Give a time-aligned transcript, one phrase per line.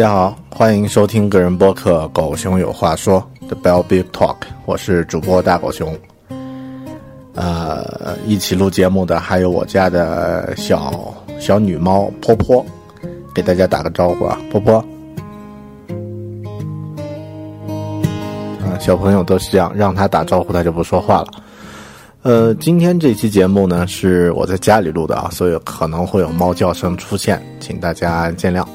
[0.00, 5.94] 大家好，欢迎收听个人播客《狗熊有话说》The Bell Big Talk，我是主播大狗熊。
[7.34, 12.64] 呃，一起录节目的还有我家的小小女猫波波，
[13.34, 14.76] 给大家打个招呼啊，波波。
[18.62, 21.26] 啊，小朋友都是这样，让他打招呼他就不说话了。
[22.22, 28.66] 呃，今天这期节目呢是我在家里录的啊，所以可能会有猫叫声出现，请大家见谅。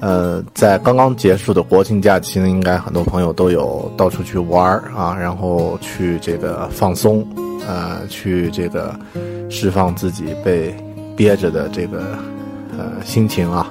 [0.00, 7.26] 呃，在刚刚结束的国庆假期呢，应该很多朋友都有到处去玩儿啊，然后去这个放松，
[7.66, 8.94] 呃，去这个
[9.50, 10.72] 释放自己被
[11.16, 12.16] 憋着的这个
[12.78, 13.68] 呃心情啊。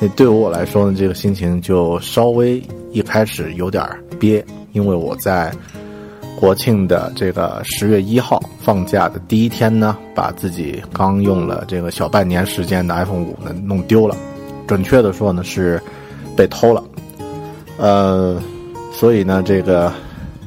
[0.00, 3.84] 那对我来说呢，这个心情就稍微一开始有点
[4.18, 4.42] 憋，
[4.72, 5.52] 因为我在
[6.40, 14.16] 国庆的这个十月一号放假的第一天呢，把自己刚用了这个小半年时间的 iPhone 五呢弄丢了。
[14.68, 15.82] 准确的说呢，是
[16.36, 16.84] 被偷了，
[17.78, 18.40] 呃，
[18.92, 19.90] 所以呢，这个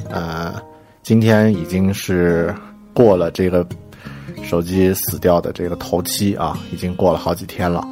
[0.09, 0.53] 呃，
[1.01, 2.53] 今天已经是
[2.93, 3.65] 过了这个
[4.43, 7.83] 手机死掉的这个头七啊，已经过了好几天了，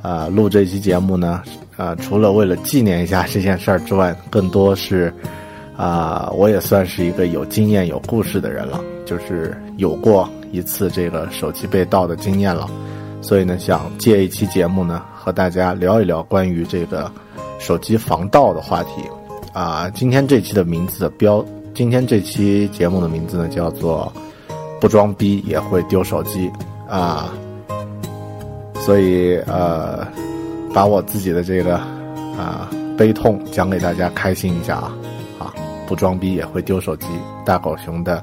[0.00, 1.42] 啊，录这期节目呢，
[1.76, 5.12] 啊，除了为了纪念一下这件事儿之外，更多是
[5.76, 12.70] 啊，我也算是一个有经验、有故事的人了，就是有过一次这个手机被盗的经验了，
[13.24, 15.02] 所以呢，想借一期节目呢。
[15.16, 17.10] 和大家聊一聊关于这个
[17.58, 19.02] 手机防盗的话题
[19.54, 19.88] 啊！
[19.94, 21.42] 今天这期的名字标，
[21.74, 24.12] 今天这期节目的名字呢叫做
[24.78, 26.52] “不装逼也会丢手机”
[26.86, 27.32] 啊，
[28.80, 30.06] 所以呃，
[30.74, 31.78] 把我自己的这个
[32.36, 32.68] 啊
[32.98, 34.94] 悲痛讲给大家开心一下啊
[35.38, 35.54] 啊！
[35.86, 37.06] 不装逼也会丢手机，
[37.46, 38.22] 大狗熊的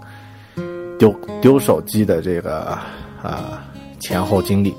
[1.00, 2.78] 丢丢手机的这个
[3.24, 3.64] 啊
[4.00, 4.72] 前后经历。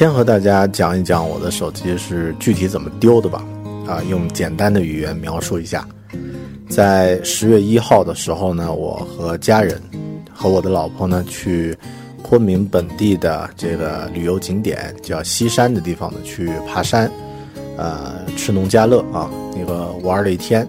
[0.00, 3.44] 先和大家讲一讲我的手机是具体怎么丢的吧，
[3.86, 5.86] 啊，用简单的语言描述一下。
[6.70, 9.78] 在十月一号的时候呢，我和家人
[10.32, 11.76] 和我的老婆呢去
[12.22, 17.12] 昆明本地的这个旅游景点叫西山的地方呢去爬山，
[17.76, 20.66] 呃，吃农家乐啊，那个玩了一天。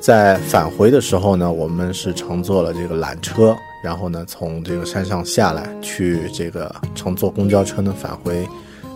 [0.00, 3.54] 在返回的时候呢，我们是乘坐了这个缆车。
[3.86, 8.44] 然后呢，从这个山上下来，去这个乘坐公交车呢返回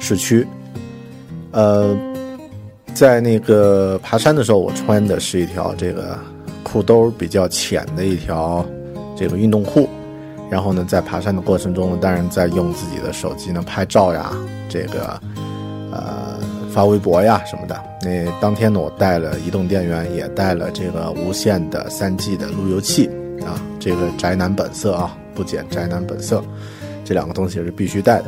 [0.00, 0.44] 市区。
[1.52, 1.96] 呃，
[2.92, 6.18] 在那个爬山的时候，我穿的是一条这个
[6.64, 8.66] 裤兜比较浅的一条
[9.16, 9.88] 这个运动裤。
[10.50, 14.32] 然后呢，在爬山的过程中，当然在用自己的手机呢拍照呀，
[14.68, 15.20] 这个
[15.92, 16.40] 呃
[16.72, 17.80] 发微博呀什么的。
[18.02, 23.08] 那当天呢，我带了移动电源，也带了这个无线的三 G 的路由器。
[23.44, 26.42] 啊，这个宅男本色啊，不减宅男本色，
[27.04, 28.24] 这两个东西是必须带的。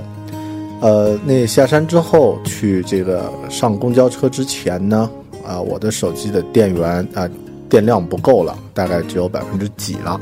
[0.81, 5.09] 呃，那下山之后去这个上公交车之前呢，
[5.47, 7.29] 啊，我的手机的电源啊
[7.69, 10.21] 电量不够了，大概只有百分之几了，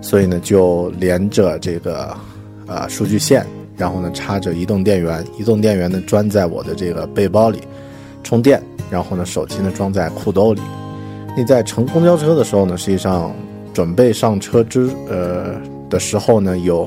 [0.00, 2.16] 所以呢就连着这个
[2.66, 3.46] 啊数据线，
[3.76, 7.60] 然后呢插着移动电源，移动电源呢装在我的这个背包里
[8.24, 10.62] 充电，然后呢手机呢装在裤兜里。
[11.36, 13.32] 你在乘公交车的时候呢，实际上
[13.80, 16.86] 准备上车之呃的时候呢，有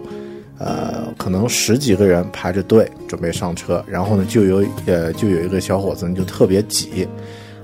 [0.60, 7.08] 呃可能十几个人排着队准备上车，然后呢就有呃就有一个小伙子呢就特别挤，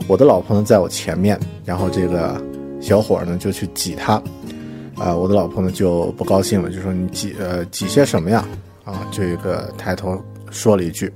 [0.07, 2.43] 我的老婆呢在我前面，然后这个
[2.81, 4.13] 小伙呢就去挤他，
[4.95, 8.43] 啊、我的老婆呢就不高兴了，就说你挤呃挤些什么呀？
[8.83, 11.13] 啊，这个抬头说了一句，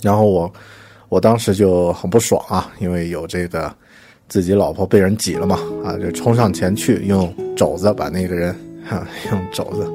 [0.00, 0.52] 然后我
[1.08, 3.72] 我当时就很不爽啊，因为有这个
[4.32, 9.86] 自己老婆被人挤了嘛，啊，就冲上前去用肘子把那个人哈、用肘子，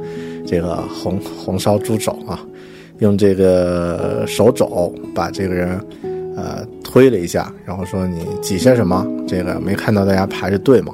[0.45, 2.39] 这个红红烧猪肘啊，
[2.99, 5.83] 用这个手肘把这个人
[6.35, 9.07] 呃推了一下，然后说你挤些什么？
[9.27, 10.93] 这个没看到大家排着队吗？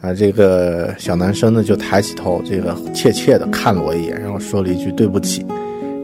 [0.00, 5.44] 啊，这个小男生呢就抬起头，这个怯怯的看了我一眼，然后说了一句对不起。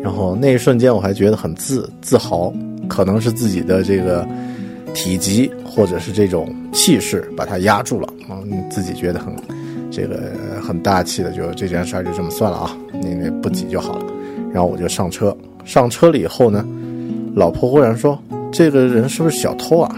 [0.03, 2.53] 然后那一瞬间我还觉得很自自豪，
[2.89, 4.27] 可能是自己的这个
[4.97, 9.31] 体积或者是这种气势把它压住了啊，嗯自己觉得很
[9.91, 10.33] 这个
[10.67, 14.07] 很大气的，就这件事儿就这么算了啊，你那不挤就好了。
[14.53, 16.67] 然后我就上车，上车了以后呢，
[17.35, 18.19] 老婆忽然说
[18.51, 19.95] ：“这个人是不是小偷啊？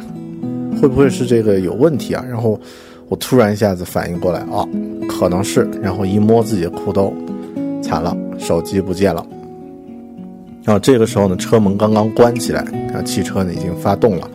[0.81, 2.61] 会不会是这个有问题啊？”然后
[3.09, 4.67] 我突然一下子反应过来啊，
[5.09, 7.13] 可能是，然后一摸自己的裤兜，
[7.81, 9.25] 惨了，手机不见了。
[10.65, 12.63] 然后这个时候呢，车门刚刚关起来，
[12.93, 14.29] 啊，汽车呢已经发动了。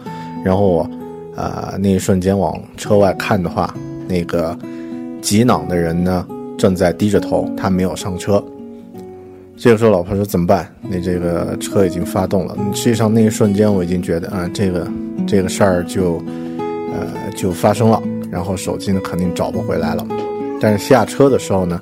[0.44, 0.90] 然后我，
[1.36, 3.74] 啊、那一瞬间往车外看的话，
[4.08, 4.58] 那个
[5.22, 6.26] 挤囊的人呢
[6.58, 8.44] 正在低着头，他没有上车。
[9.56, 10.68] 这个时候，老婆说怎么办？
[10.82, 12.58] 那这个车已经发动了。
[12.74, 14.88] 实际上那一瞬间，我已经觉得啊，这个
[15.28, 16.22] 这个事儿就，
[16.92, 18.02] 呃，就发生了。
[18.32, 20.06] 然后手机呢肯定找不回来了。
[20.60, 21.80] 但是下车的时候呢，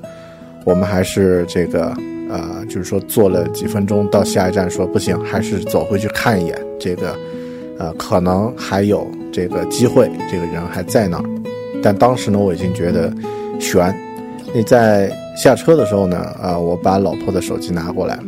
[0.64, 1.86] 我们还是这个
[2.30, 7.16] 呃，就是说坐了几分钟，到下一站说不行，还是走回去看一眼这个，
[7.78, 11.24] 呃，可能还有这个机会，这个人还在那儿。
[11.82, 13.12] 但当时呢，我已经觉得
[13.58, 13.94] 悬。
[14.54, 18.18] 你在下车的时候呢，啊、我把老婆的手机拿过来，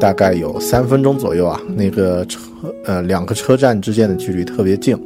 [0.00, 2.40] 大概有三分钟左右啊，那个车
[2.84, 4.98] 呃两个车站之间的距离特别近。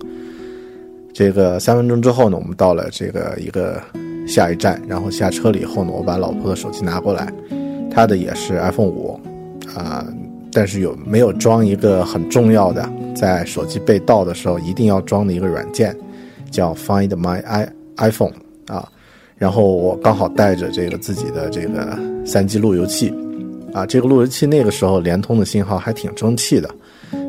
[1.13, 3.83] 这个三分钟之后呢，我们到了这个一个
[4.27, 7.33] 下一站，然后下车了以后呢，我把老婆的手机拿过来，
[7.91, 9.19] 她的也是 iPhone 五，
[9.75, 10.07] 啊、
[10.53, 15.97] 但是有没有装一个很重要的，在手机被盗的时候一定要装的一个软件，
[16.51, 18.35] 叫 Find My i iPhone
[18.69, 18.89] 啊，
[19.37, 23.13] 然后我刚好带着这个自己的这个三 G 路由器，
[23.73, 26.71] 啊，这个路由器那个时候联通的信号还挺争气的。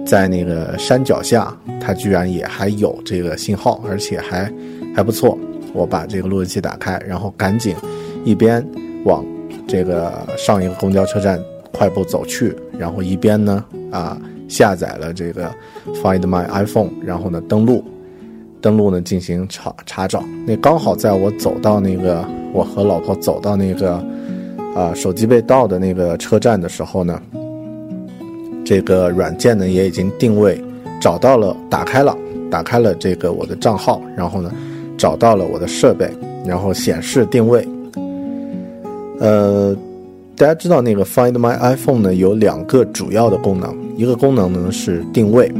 [0.05, 4.51] 在那个山脚下，它居然也还有这个信号，而且还
[4.95, 5.37] 还不错。
[5.73, 7.75] 我把这个路由器打开，然后赶紧
[8.25, 8.65] 一边
[9.05, 9.23] 往
[9.67, 11.39] 这个上一个公交车站
[11.71, 14.19] 快步走去，然后一边呢啊
[14.49, 15.49] 下载了这个
[16.03, 17.81] Find My iPhone，然后呢登录，
[18.59, 20.21] 登录呢进行查查找。
[20.45, 24.03] 那刚好在我走到那个我和老婆走到那个
[24.75, 27.21] 啊手机被盗的那个车站的时候呢。
[28.65, 30.61] 这个软件呢也已经定位
[31.01, 32.15] 找到了，打开了，
[32.51, 34.51] 打开了这个我的账号，然后呢
[34.95, 36.07] 找到了我的设备，
[36.45, 37.67] 然后显示定位。
[39.19, 39.75] 呃，
[40.39, 45.51] 大家知道那个 Find My iPhone 呢有两个主要的功能，一个功能呢是定位，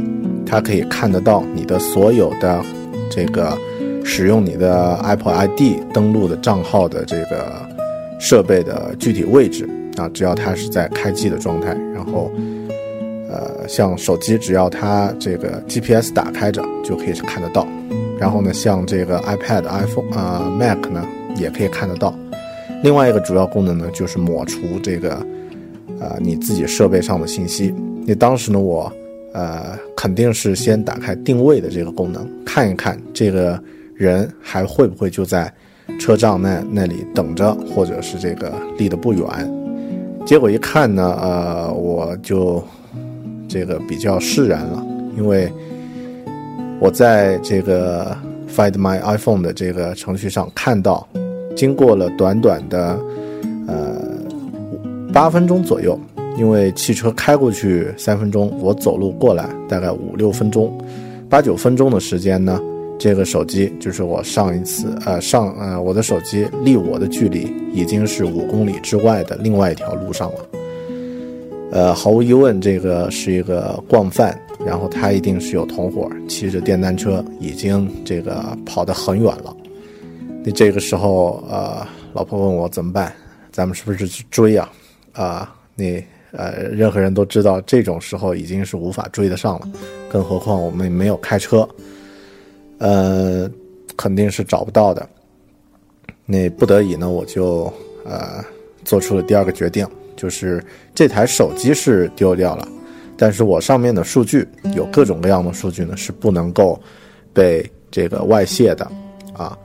[0.46, 2.64] 它可以看得到你的所有的
[3.10, 3.54] 这个
[4.02, 7.52] 使用你的 Apple ID 登录的账号的这个
[8.18, 9.68] 设备的具体位置
[9.98, 12.32] 啊，只要它是在开机的状态，然后。
[13.32, 17.64] 呃，像手机只要它这个 GPS 打开着就可以看得到，
[18.18, 21.06] 然后呢，像这个 iPad、iPhone 啊、Mac 呢
[21.36, 22.12] 也可以看得到。
[22.82, 25.14] 另外一个主要功能呢就是抹除这个
[25.98, 27.74] 呃你自己设备上的信息。
[28.06, 28.92] 那当时呢，我
[29.32, 33.62] 呃肯定是先打开定位的这个功能，看一看这个
[33.94, 35.52] 人还会不会就在
[35.98, 39.26] 车站那那里等着，或者是这个离得不远。
[40.26, 42.62] 结果一看呢，呃，我就。
[43.52, 44.86] 这个比较释然了，
[45.18, 45.52] 因为
[46.78, 48.16] 我在这个
[48.48, 51.04] Find My iPhone 的这个程序上看到，
[51.60, 52.98] 经过了短短的
[53.66, 54.00] 呃
[55.12, 56.00] 八分钟左右，
[56.38, 60.72] 因为汽车开过去三分钟，我走路过来大概五六分钟，
[61.28, 62.58] 八九分钟的时间呢，
[62.98, 70.38] 这个手机就是我上一次呃上呃我的手机离我的距离已经是五公里之外的另外一条路上了。
[71.72, 79.54] 呃，毫无疑问，这个是一个惯犯，然后他一定是有同伙，骑着电单车，已经这个跑得很远了。
[80.42, 83.12] 你这个时候，呃，老婆问我怎么办，
[83.52, 84.72] 咱们是不是去追啊？
[85.12, 89.68] 啊，你呃，任何人都知道，这种时候已经是无法追得上了，
[90.08, 91.68] 更何况我们没有开车。
[92.78, 93.50] 呃，
[93.98, 95.06] 肯定是找不到的。
[96.24, 97.70] 那不得已呢，我就
[98.06, 98.42] 呃
[98.82, 102.66] 做出了第二个决定，就是这台手机是丢掉了，
[103.14, 106.80] 但是我上面的数据有各种各样的数据呢，是不能够
[107.34, 108.90] 被这个外泄的
[109.34, 109.58] 啊。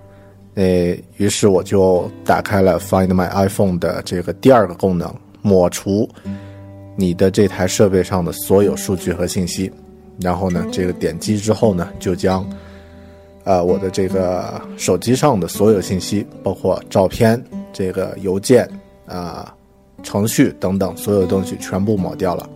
[0.56, 6.10] 那于是我就打开了 Find My iPhone 的这个第二个功能，抹除
[6.96, 9.72] 你的这台设备上的所有数据和信息。
[10.22, 12.50] 然后呢，这个点击之后呢，就将，
[13.44, 17.44] 呃，我的这个手机上的所有信息，包括照片、
[17.74, 18.66] 这个邮件、
[19.06, 19.54] 啊
[20.04, 22.48] 程序等等所有东西全部抹掉了。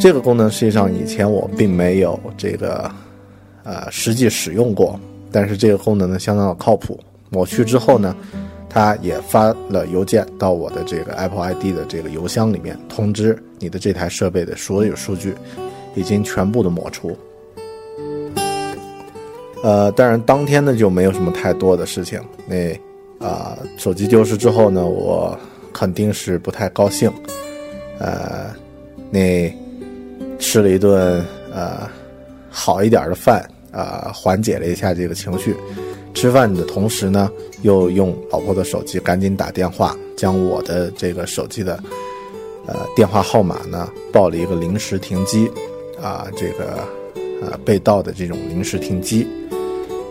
[0.00, 2.90] 这个功能实际上以前我并没有这个，
[3.64, 4.98] 呃，实际使用过。
[5.32, 6.98] 但是这个功能呢，相当的靠谱。
[7.30, 8.16] 抹去之后呢，
[8.68, 15.34] 他也发了邮件到我的这个 Apple ID 的这个邮箱里面，通知你的这台设备的所有数据。
[15.94, 17.16] 已经全部的抹除，
[19.64, 22.20] 呃，当然当天呢就没有什么太多的事情。
[22.46, 25.36] 那啊，手机丢失之后呢，我
[25.72, 27.10] 肯定是不太高兴，
[27.98, 28.54] 呃，
[29.10, 29.52] 那
[30.38, 31.90] 吃了一顿呃
[32.48, 35.56] 好一点的饭啊，缓解了一下这个情绪。
[36.14, 37.30] 吃饭的同时呢，
[37.62, 41.78] 又用老婆的手机赶紧打电话，将我的这个手机的
[42.66, 45.50] 呃电话号码呢报了一个临时停机。
[46.00, 46.86] 啊，这个
[47.42, 49.26] 呃被盗的这种临时停机。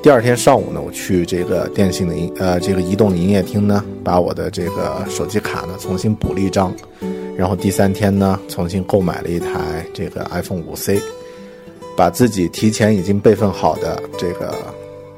[0.03, 6.73] 第二天上午呢，我去这个电信的营呃这个移动营业厅呢，把我的这个手机卡呢重新补了一张。
[7.37, 10.99] 然后第三天呢，重新购买了一台这个 iPhone 5C，
[11.97, 14.51] 把自己提前已经备份好的这个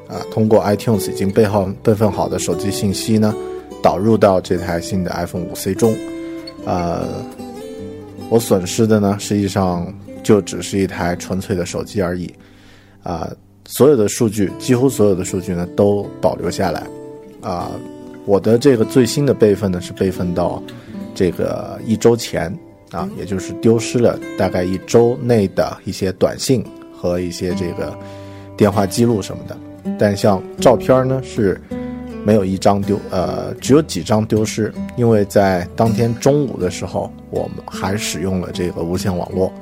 [0.07, 3.35] 啊通过 iTunes 已经备好备份好的手机信息呢，
[3.83, 5.93] 导入到这台新的 iPhone 5C 中。
[6.65, 7.05] 呃，
[8.29, 9.93] 我损失的呢，实际上。
[10.21, 12.31] 就只是一台纯粹的手机而已，
[13.03, 13.31] 啊，
[13.63, 16.85] 所有的数据，几乎所有的数据呢都保留下来，
[17.39, 17.71] 啊，
[18.25, 20.61] 我的这个最新的备份呢是备份到
[21.15, 22.53] 这个一周前，
[22.91, 27.97] 啊，也就是丢失了大概一周内的一些短信和一些这个
[28.57, 29.57] 电话记录什么的，
[29.97, 31.61] 但像照片呢是
[32.25, 39.53] 没有一张丢，呃，只有几张丢失，因为在当天中午的时候，我们还使用了这个无线网络。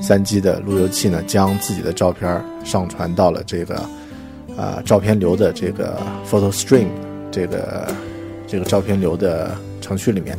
[0.00, 3.76] 三 G 的路由器呢，将自己的照片上传到了这个，
[4.56, 6.86] 啊，照片流的这个 Photo Stream
[7.30, 7.86] 这个
[8.46, 10.34] 这个照片流的程序里面。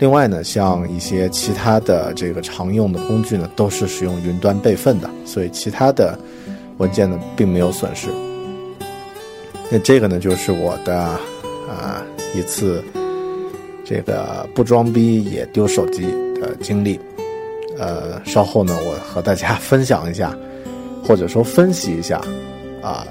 [0.00, 6.18] 另外呢，像一些其他的这个常用的工具呢，都是使用云端备份的，所以其他的
[6.78, 8.08] 文件呢，并没有损失。
[9.70, 12.02] 那这个呢，就是我的啊
[12.34, 12.82] 一次
[13.84, 16.06] 这个不装逼也丢手机
[16.40, 16.98] 的经历。
[17.78, 20.34] 呃，稍后呢，我和大家分享一下，
[21.04, 22.20] 或者说分析一下，
[22.82, 23.06] 啊，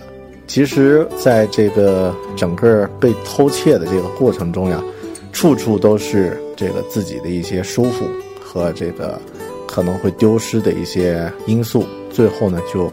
[0.48, 4.84] 其实在这个整个被偷窃的这个过程中呀，
[5.32, 8.06] 处处都是这个自己的一些舒服
[8.38, 9.18] 和这个
[9.66, 12.92] 可能会丢失的一些因素，最后呢，就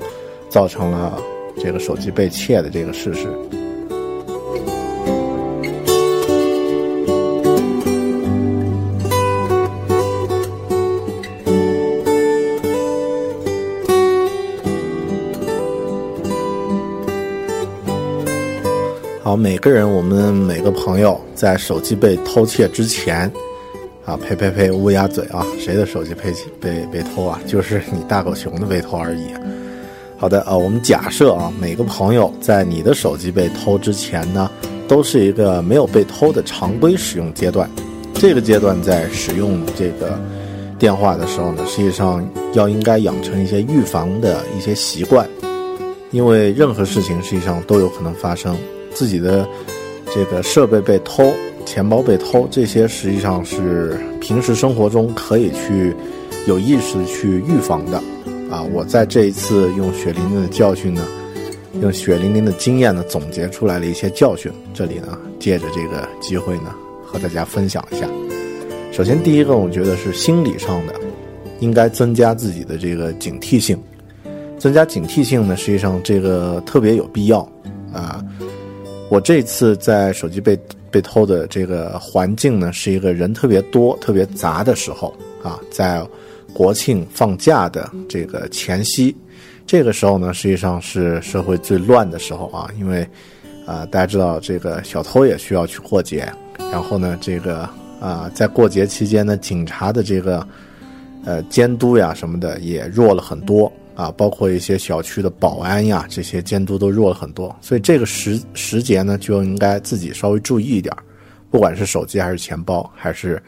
[0.49, 1.21] 造成了
[1.59, 3.27] 这个手机被窃的这个事实。
[19.25, 23.29] 好，每个人，我们每个朋友在手机被偷窃之前，
[24.07, 27.41] 啊，呸呸呸，乌鸦嘴啊，谁的手机被被被偷啊？
[27.45, 29.27] 就是你大狗熊的被偷而已。
[30.17, 34.49] 好的啊，我们假设啊，每个朋友在你的手机被偷之前呢，
[34.87, 37.69] 都是一个没有被偷的常规使用阶段。
[38.15, 40.19] 这个阶段在使用这个
[40.79, 45.29] 电话的时候呢，实际上要应该养成一些预防的一些习惯，
[46.13, 48.57] 因为任何事情实际上都有可能发生。
[48.95, 49.47] 自己的
[50.15, 51.31] 这个设备被偷、
[51.67, 55.95] 钱包被偷，这些实际上是平时生活中可以去
[56.47, 58.03] 有意识去预防的。
[58.49, 61.05] 啊，我在这一次用血淋淋的教训呢，
[61.83, 64.51] 用血淋淋的经验呢，总结出来了一些教训。
[64.73, 66.73] 这里呢，借着这个机会呢，
[67.05, 68.09] 和大家分享一下。
[68.93, 70.95] 首先，第一个，我觉得是心理上的，
[71.59, 73.77] 应该增加自己的这个警惕性。
[74.59, 77.41] 增加警惕性呢，实际上这个特别有必要
[77.93, 78.25] 啊。
[79.11, 80.59] 我这次在手机被
[80.97, 86.03] 被偷的这个环境呢，是一个人特别多、特别杂的时候啊，在
[86.55, 89.15] 国庆放假的这个前夕，
[89.67, 93.07] 这个时候呢，实际上是社会最乱的时候啊，因为
[93.67, 96.27] 啊，大家知道这个小偷也需要去过节，
[96.73, 97.69] 然后呢，这个
[98.01, 100.49] 啊，在过节期间呢，警察的这个
[101.27, 103.71] 呃监督呀什么的也弱了很多。
[103.97, 107.55] 啊，包括一些小区的保安呀，这些监督都弱了很多。
[107.61, 110.95] 所以这个时时节呢，就应该自己稍微注意一点，
[111.51, 113.43] 不管是手机还是钱包，还是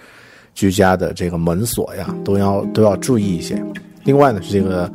[0.54, 3.62] 居家的这个门锁呀，都要都要注意一些。
[4.04, 4.90] 另外呢，是这个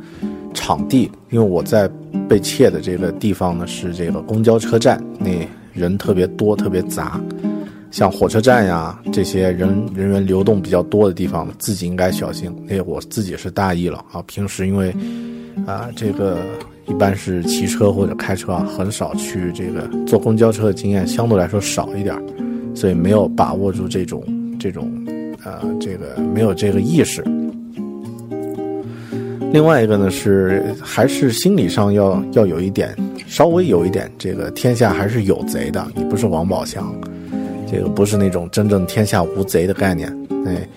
[0.52, 1.88] 场地，因为我在
[2.28, 7.20] 被窃的这个地方呢，是这个公交车站，那人特别多，特别杂。
[7.92, 12.52] 像火车站呀这些人人员流动比较多的地方，自己应该小心。
[12.66, 14.92] 那我自己是大意了啊，平时因为
[15.66, 16.38] 啊这个
[16.86, 22.14] 一般是骑车或者开车啊，很少去这个坐公交车的经验相对来说少一点，
[22.74, 24.22] 所以没有把握住这种
[24.58, 24.90] 这种
[25.44, 27.24] 呃这个没有这个意识。
[29.52, 32.94] 另外一个呢是还是心理上要要有一点
[33.26, 36.92] 稍微有一点这个天下还是有贼的，你不是王宝强。
[37.70, 40.08] 这个不是那种真正天下无贼的概念，
[40.46, 40.68] 哎，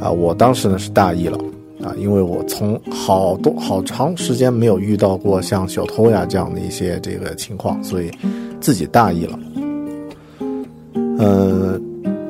[0.00, 1.38] 啊，我当时呢是大意了，
[1.82, 8.10] 啊，因为我从好多好长时间没有遇到过像小偷呀这样的一些这个情况，所以
[8.60, 9.38] 自己大意了。
[11.18, 11.80] 呃，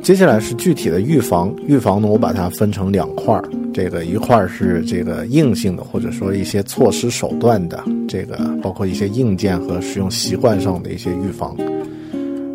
[0.02, 11.56] 接下来是具体的预防，预防呢我把它分成两块儿，这个一块儿是这个硬性的，或者说一些措施手段的，这个包括一些硬件和使用习惯上的一些预防。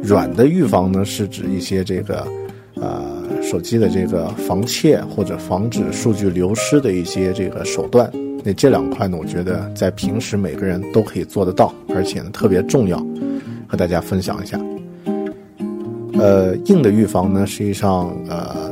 [0.02, 2.26] 软的预防呢，是指一些这个，
[2.82, 8.10] 呃，手机的这个防窃或者防止数据流失的一些这个手段。
[8.44, 12.98] 那这两块呢，我觉得在平时每个人都可以做得到，而且呢特别重要，
[13.68, 14.60] 和大家分享一下。
[16.14, 18.72] 呃，硬的预防呢，实际上呃，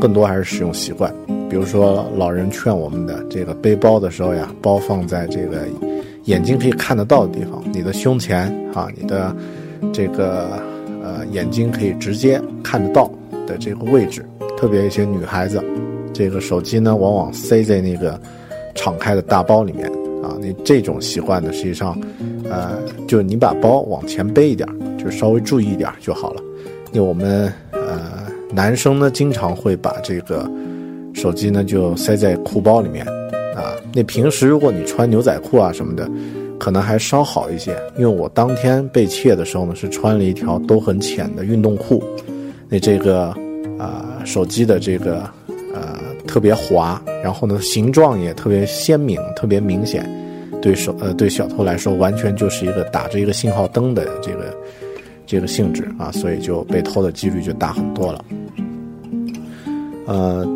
[0.00, 1.12] 更多还是使用习惯。
[1.48, 5.66] 比如说老人劝我们的这个背包的时候呀，包放在这个
[6.24, 9.34] 眼睛可以看得到的地方，你的胸前啊，你的。
[9.92, 10.60] 这个
[11.04, 13.08] 呃，眼睛可以直接看得到
[13.48, 14.22] 的这个位置，
[14.58, 15.64] 特别一些女孩子，
[16.12, 18.20] 这个手机呢，往往塞在那个
[18.74, 19.90] 敞开的大包里面
[20.22, 20.36] 啊。
[20.38, 21.98] 你这种习惯呢，实际上，
[22.50, 26.42] 呃，就你把包往前背一点，就稍微注意一点就好了。
[26.92, 30.46] 那我们呃，男生呢，经常会把这个
[31.14, 33.06] 手机呢就塞在裤包里面
[33.56, 33.72] 啊。
[33.94, 36.06] 那平时如果你穿牛仔裤啊什么的。
[36.60, 42.02] 可能还稍好一些，因为我当天被窃的时候呢，是穿了一条都很浅的运动裤，
[42.68, 43.34] 那这个
[43.78, 45.22] 啊手机的这个
[45.74, 50.08] 呃特别滑，然后呢形状也特别鲜明，特别明显，
[50.60, 54.54] 对手呃对小偷来说完全就是一个打着一个信号灯的这个
[55.26, 58.24] 这个性质啊，所以就被偷的几率就大很多了。
[60.06, 60.46] 呃，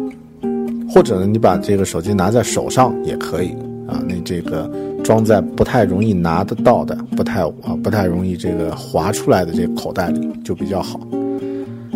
[0.89, 3.49] 或者呢你把这个手机拿在手上也可以
[3.89, 4.71] 啊，那这个。
[5.03, 11.01] 装在不太容易拿得到的、不太啊不太容易这个滑出来的这个口袋里就比较好，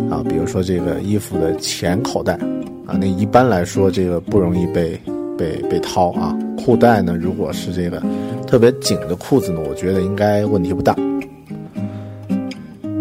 [0.09, 2.33] 啊，比如说这个衣服的前口袋，
[2.85, 4.99] 啊，那一般来说这个不容易被
[5.37, 6.37] 被被掏啊。
[6.63, 8.01] 裤带呢，如果是这个
[8.45, 10.95] 特别紧的裤子呢，我觉得应该问题不大。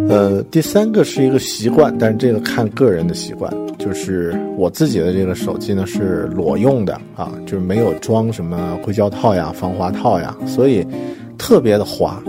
[0.09, 3.53] 呃，第三个是一个习惯，但是这个看个人的习惯。
[3.79, 10.85] 就是我自己的这个手机呢是裸用的啊，就是没有装什么硅胶套呀、防滑套呀，所以
[11.38, 12.21] 特别的滑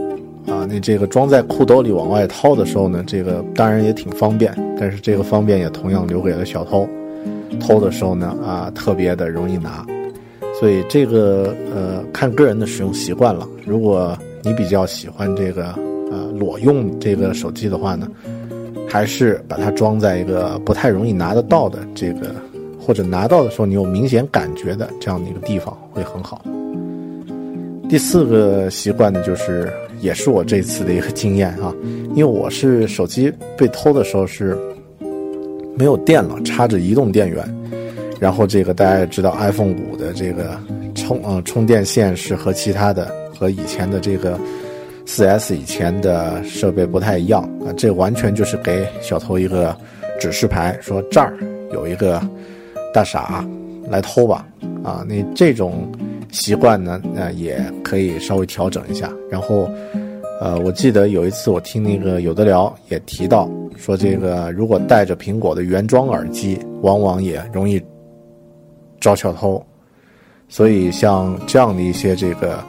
[0.67, 0.69] 啊。
[0.69, 6.87] 那这个装在裤兜里往外掏的时候呢，这个当然也挺方便，但是这个方便也同样留给了小偷。
[7.59, 9.85] 偷的时候呢啊，特别的容易拿，
[10.59, 13.47] 所以这个呃看个人的使用习惯了。
[13.65, 15.73] 如果你比较喜欢这个
[16.11, 18.07] 呃裸用这个手机的话呢。
[18.89, 22.33] 还是把它装在一个不太容易拿得到的这个，
[22.79, 26.41] 或者拿到的时候你有明显感觉的这样的一个地方会很好。
[27.89, 29.71] 第四个习惯呢，就是
[30.01, 31.73] 也是我这次的一个经验啊，
[32.13, 34.57] 因为我是手机被偷的时候是
[35.77, 37.43] 没有电了，插着移动电源，
[38.19, 40.59] 然后这个大家也知道，iPhone 五的这个
[40.95, 44.39] 充呃充电线是和其他的和以前的这个。
[45.09, 49.73] 四 S 以前的设备不太一样啊，这完全就是给小偷一个
[50.19, 51.33] 指示牌，说这儿
[51.71, 52.21] 有一个
[52.93, 53.41] 大傻
[53.89, 54.45] 来偷吧，
[54.83, 55.89] 啊，那这种
[56.31, 59.11] 习惯呢，呃，也可以稍微调整一下。
[59.29, 59.69] 然后，
[60.41, 67.81] 呃，我记得有一次我听那个有的聊也提到，说这个如果带着苹果的原装耳机，往往也容易
[68.99, 69.63] 招小偷，
[70.47, 72.63] 所以像这样的一些这个。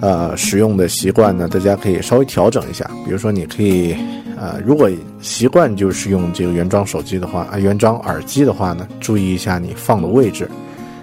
[0.00, 2.90] 呃，使用的习惯呢，大家可以稍微调整一下。
[3.04, 3.94] 比如说，你可以，
[4.38, 4.88] 呃，如果
[5.20, 10.48] 习惯就是用这个原装手机的话，啊，原装耳机的话呢，注意一下你放的位置。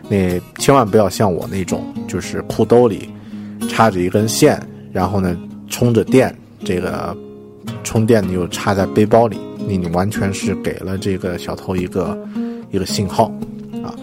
[0.10, 3.10] 那千万不要像我那种，就是裤兜里
[3.70, 5.38] 插着一根线，然后呢
[5.70, 7.16] 充着电，这个
[7.84, 12.18] 充电又插在背包里，那你完全是给了这个小偷一个
[12.72, 13.32] 一个信号
[13.84, 13.94] 啊。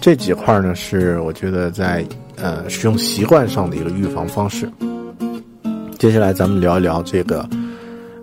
[0.00, 2.04] 这几块呢，是我觉得在。
[2.40, 4.70] 呃使用习惯上的一个预防方式。
[5.98, 7.44] 接下来咱们聊一聊这个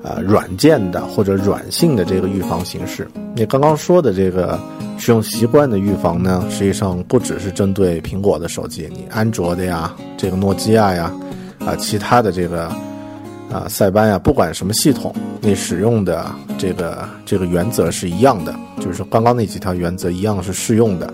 [0.02, 3.06] 呃软件的或者软性的这个预防形式。
[3.36, 4.58] 你刚刚说的这个
[4.98, 11.14] 使用习惯的预防呢，实际上不只是针对苹果的手机，你安卓的呀，这个诺基亚呀，
[11.60, 12.72] 啊其他的这个。
[13.52, 16.26] 啊，塞班呀，不管什么系统，你使用的
[16.58, 21.14] 这个这个原则是一样的，就是说刚刚那几条原则一样是适用的。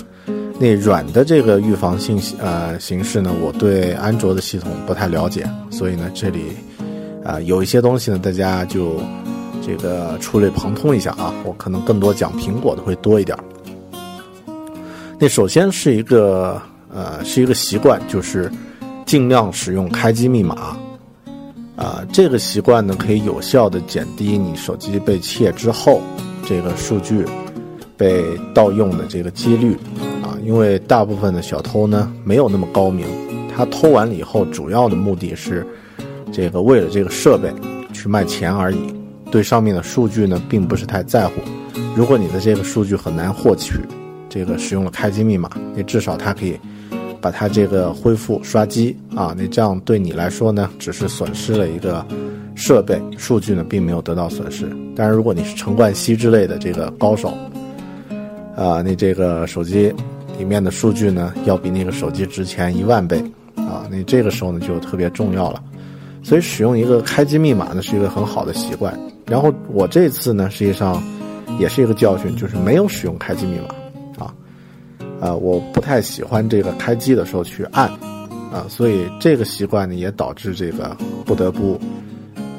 [0.57, 6.53] 那软的这个预防信息呃形式呢，我对安卓的系统不太了解，所以呢这里
[7.23, 8.95] 啊有一些东西呢，大家就
[9.61, 13.37] 这个触类旁通一下啊，我可能更多讲苹果的会多一点。
[15.23, 16.59] 那首先是一个
[16.91, 18.51] 呃是一个习惯，就是
[19.05, 20.75] 尽量使用开机密码。
[21.75, 26.01] 啊，这个习惯呢，可以有效的减低你手机被窃之后，
[26.43, 27.23] 这个数据
[27.95, 29.75] 被盗用的这个几率
[30.23, 30.33] 啊。
[30.43, 33.05] 因为大部分的小偷呢，没有那么高明，
[33.55, 35.63] 他偷完了以后，主要的目的是
[36.31, 37.53] 这个为了这个设备
[37.93, 38.91] 去卖钱而已，
[39.29, 41.33] 对上面的数据呢，并不是太在乎。
[41.95, 43.75] 如果你的这个数据很难获取，
[44.31, 46.57] 这个使用了开机密码，你至少它可以。
[47.21, 52.03] 把它这个恢复刷机啊，你这样对你来说呢，只是损失了一个
[52.55, 54.67] 设备数据呢，并没有得到损失。
[54.95, 57.31] 但是如果你是陈冠希之类的这个高手，
[58.55, 59.93] 啊，你这个手机
[60.39, 63.23] 里面的数据呢，要比那个手机值钱一万倍
[63.55, 65.61] 啊，那这个时候呢就特别重要了。
[66.23, 68.99] 所以使用一个开机密码呢是一个很好的习惯。
[69.27, 70.99] 然后我这次呢，实际上
[71.59, 73.75] 也是一个教训，就是没有使用开机密码。
[75.21, 77.87] 啊，我不太喜欢这个开机的时候去按，
[78.51, 81.79] 啊，所以这个习惯呢也导致这个不得不，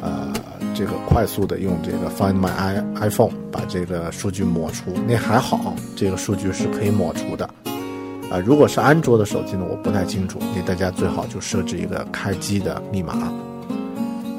[0.00, 0.32] 呃，
[0.72, 4.92] 这个快速的用这个 Find My i iPhone 把这个数据抹除。
[5.08, 7.44] 那还好，这个数据是可以抹除的。
[8.30, 10.38] 啊，如果是安卓的手机呢，我不太清楚。
[10.54, 13.32] 那大家最好就设置一个开机的密码。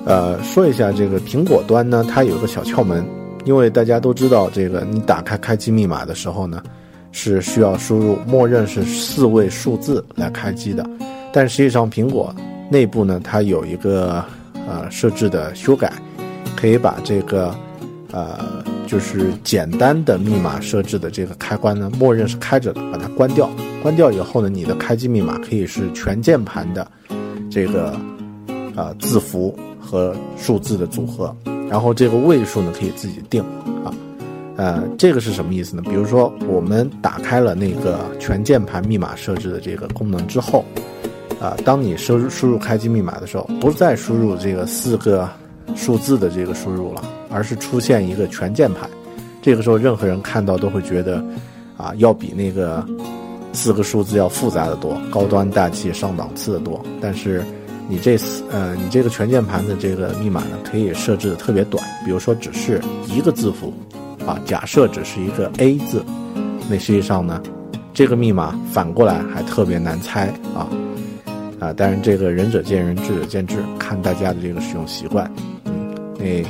[0.06, 3.06] 呃，说一下这个苹果端呢，它有个小窍门，
[3.44, 6.64] 因为大家都知道，这个你打开开机密码的时候呢。
[7.14, 10.86] 是需要输入默认是四位数字来开机的，
[11.32, 12.36] 但实际上苹果
[12.70, 14.26] 内部呢，它有一个
[14.68, 15.94] 呃设置的修改，
[16.58, 17.56] 可以把这个
[18.12, 23.50] 呃就是简单的密码设置的这个开关呢，默认是开着的，把它关掉。
[23.82, 26.88] 关掉以后呢，你的开机密码可以是全键盘的
[27.52, 27.96] 这个
[28.76, 31.36] 呃字符和数字的组合，
[31.70, 33.44] 然后这个位数呢可以自己定。
[34.56, 35.82] 呃，这个是什么意思呢？
[35.84, 40.64] 比如说，我们打开了那个全键盘密码设置的这个功能之后，
[41.42, 45.28] 啊，当你输入输入开机密码的时候，不再输入这个四个
[45.76, 48.88] 数字的这个输入了，而是出现一个全键盘。
[49.42, 51.24] 这个时候，任何人看到都会觉得，
[51.76, 52.86] 啊，要比那个
[53.54, 56.80] 四个数字要复杂的多，高端大气上档次的多。
[57.02, 57.44] 但是，
[57.90, 63.74] 你这次呃，你这个全键盘的这个密码呢，可以设置的特别短，比如说只是一个字符。
[64.26, 66.04] 啊，假设只是一个 A 字，
[66.70, 67.42] 那实际上呢，
[67.94, 70.68] 这个密码反过来还特别难猜啊
[71.60, 71.74] 啊！
[71.76, 75.30] 但是这个仁者见仁，智者见智，看大家的这个使用习惯。
[75.66, 76.44] 嗯，那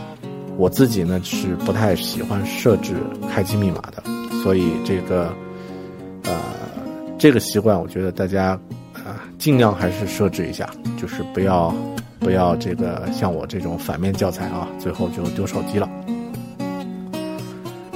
[0.55, 2.95] 我自己呢是不太喜欢设置
[3.29, 4.03] 开机密码的，
[4.43, 5.33] 所以这个
[6.23, 6.31] 呃
[7.17, 8.51] 这个习惯，我觉得大家
[8.93, 10.69] 啊尽量还是设置一下，
[11.01, 11.73] 就是不要
[12.19, 15.89] 不要这个像我这种反面教材啊，最后就丢手机了。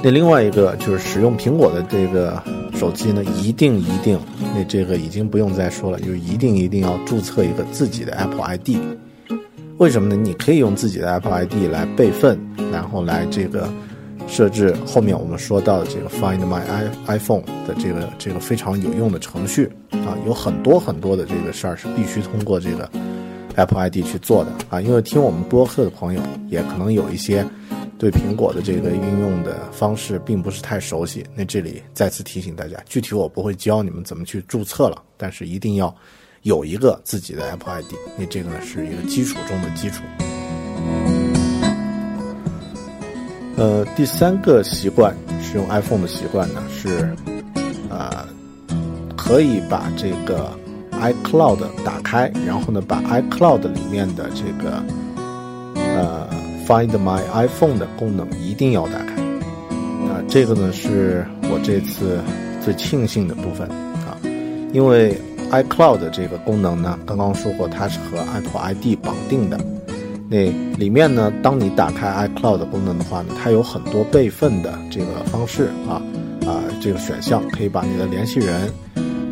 [0.00, 2.40] 那另外一个就是使用苹果的这个
[2.72, 4.16] 手机呢，一定一定，
[4.54, 8.76] 那这个已经不用再说了，就一定一定要注册一个自己的 Apple ID。
[9.78, 10.14] 为什么呢？
[10.14, 12.38] 你可以用自己的 Apple ID 来备份，
[12.72, 13.68] 然后来这个
[14.28, 16.62] 设置后面我们说到的这个 Find My
[17.08, 22.88] iPhone 的这个这个非常有用的程序啊，有很多很多的这个事儿是必须通过这个
[23.56, 24.80] Apple ID 去做的啊。
[24.80, 27.44] 因为听我们播客的朋友也可能有一些。
[27.98, 35.92] 对苹果的这个应用的方式并不是太熟悉，那这里再次提醒大家，具体我不会教你们怎么去注册了，但是一定要
[36.42, 40.04] 有一个自己的 Apple ID，那这个呢是一个基础中的基础。
[43.56, 47.12] 呃，第三个习惯使用 iPhone 的习惯呢是，
[47.90, 48.24] 呃，
[49.16, 50.56] 可以把这个
[50.92, 54.84] iCloud 打开，然后呢把 iCloud 里面的这个，
[55.74, 56.27] 呃。
[56.68, 59.14] Find My iPhone 的功能一定要打开
[60.06, 60.20] 啊！
[60.28, 62.20] 这个呢是我这次
[62.62, 64.20] 最庆幸的部分啊，
[64.74, 65.16] 因为
[65.50, 69.58] iCloud 这个功能呢，刚刚说过它是和 Apple ID 绑定的。
[70.28, 76.02] 那里面呢，当你打开 iCloud 功能的话呢，它有很多备份的这个方式啊
[76.46, 78.70] 啊，这个选项可以把你的联系人、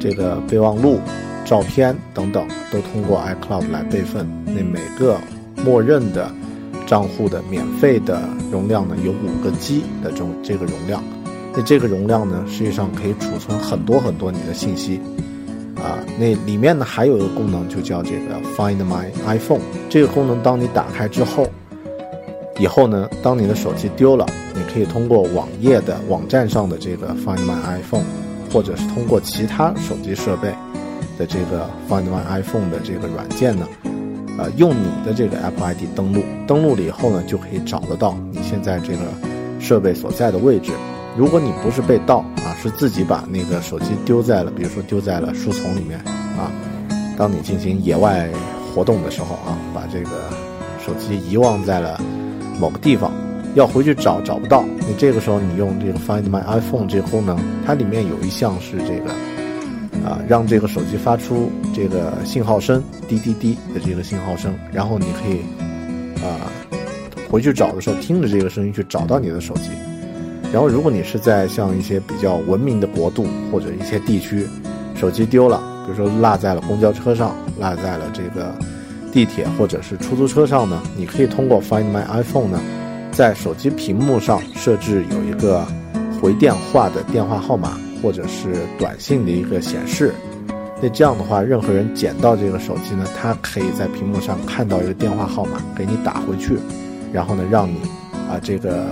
[0.00, 0.98] 这个备忘录
[1.44, 4.26] 照片等等，都通过 iCloud 来备份。
[4.46, 5.18] 那每个
[5.62, 6.30] 默认的
[6.86, 11.02] 账户的免费的容量呢，有五个 G 的这种这个容量。
[11.54, 15.00] 那这个容量呢，实际上可以储存很多很多你的信息。
[15.76, 19.60] 啊，那里面呢还有一个功能，就叫这个 Find My iPhone。
[19.90, 21.46] 这个功能当你打开之后，
[22.58, 28.04] 以后呢，当你的手机丢了，你可以通过网页的网站上的这个 Find My iPhone，
[28.50, 30.48] 或者是通过其他手机设备
[31.18, 33.66] 的这个 Find My iPhone 的这个软件呢，
[34.38, 39.04] 呃，用你的这个 Apple ID 登录，登录了以后呢，就可以找得到你现在这个
[39.58, 40.72] 设备所在的位置。
[41.16, 45.98] 如果你不是被盗啊，是自己把那个手机丢在了，比如说丢在了树丛里面
[46.38, 46.52] 啊，
[47.16, 48.28] 当你进行野外
[48.74, 50.10] 活动的时候啊，把这个
[50.84, 51.98] 手机遗忘在了
[52.60, 53.10] 某个地方，
[53.54, 59.10] 要回去找找不到，你这个时候你用这个 Find My iPhone 这个功能，它里面有一项是这个
[60.06, 65.40] 啊，让这个手机发出这个信号声，滴滴滴的这个信号声，然后你可以
[66.24, 66.46] 啊
[67.28, 69.70] 回去找的时候听着这个声音去找到你的手机。
[70.52, 74.46] 然后，如果你是在像一些比较文明的国度或者一些地区，
[74.94, 78.54] 手机丢了，比如说落在了公交车上，落在了这个
[79.12, 82.60] 地铁或者是出租车上呢，你可以通过 Find My iPhone 呢，
[83.10, 85.66] 在手机屏幕上设置有一个
[86.22, 90.12] 回电话的电话号码或者是短信的一个显示。
[90.82, 96.58] 那这样的话，任何人捡到这个手机呢，他可以在屏幕上看到一个电话号码，给你打回去，
[97.12, 97.80] 然后呢，让你
[98.28, 98.84] 啊这个。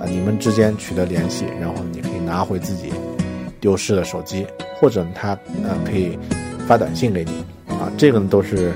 [0.00, 2.92] 啊，你们之间取得联系，然后你可以拿回自己
[3.58, 4.46] 丢失的手机，
[4.80, 5.30] 或者他
[5.64, 6.16] 呃可以
[6.68, 7.32] 发短信给你，
[7.74, 8.72] 啊，这个呢都是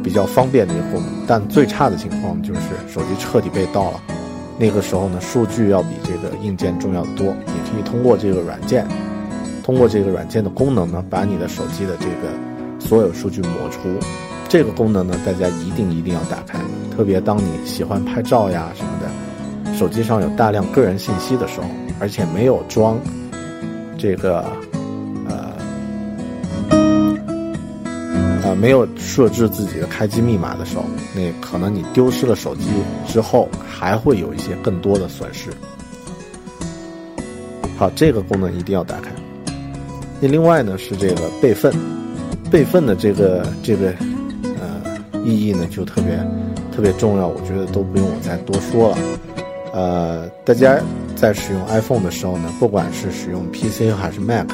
[0.00, 1.10] 比较方便的一个功能。
[1.26, 4.00] 但最差的情况就是手机彻底被盗了，
[4.60, 7.34] 那个时候呢，数据要比这个硬件重要的多。
[7.46, 8.86] 你可以通过这个软件，
[9.62, 12.32] 通过这个软件的功能呢，把你的手机的这个
[12.78, 13.88] 所有数据抹除。
[14.48, 16.58] 这个功能呢，大家一定一定要打开，
[16.94, 19.74] 特别当你喜欢拍照呀什么的。
[19.76, 21.66] 手机上有大量个人信息的时候，
[22.00, 22.98] 而且没有装
[23.96, 24.44] 这个
[25.28, 25.52] 呃
[28.42, 32.64] 呃没有设置自己的开机密码的时候，那可能你丢失了手机
[33.06, 35.50] 之后，还会有一些更多的损失。
[37.78, 39.10] 好，这个功能一定要打开。
[40.20, 41.72] 那另外呢是这个备份，
[42.50, 43.92] 备份的这个这个
[44.58, 46.18] 呃意义呢就特别
[46.74, 48.98] 特别重要，我觉得都不用我再多说了。
[49.72, 50.78] 呃，大家
[51.14, 54.46] 在使用 iPhone 的时候呢，不管是使用 PC 还是 Mac，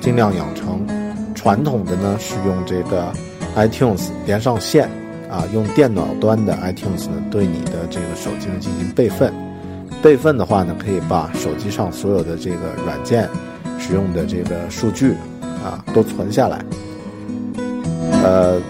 [0.00, 0.86] 尽量养成
[1.34, 3.12] 传统的呢，是用这个
[3.56, 4.88] iTunes 连上线
[5.28, 9.32] 啊，用电脑端的 iTunes 呢，对你的这个手机呢进行备份。
[10.00, 12.56] 备份的话呢，可以把手机上所有的这个
[12.86, 13.28] 软件
[13.80, 15.14] 使用的这个数据
[15.64, 16.64] 啊都存下来。
[18.22, 18.60] 呃，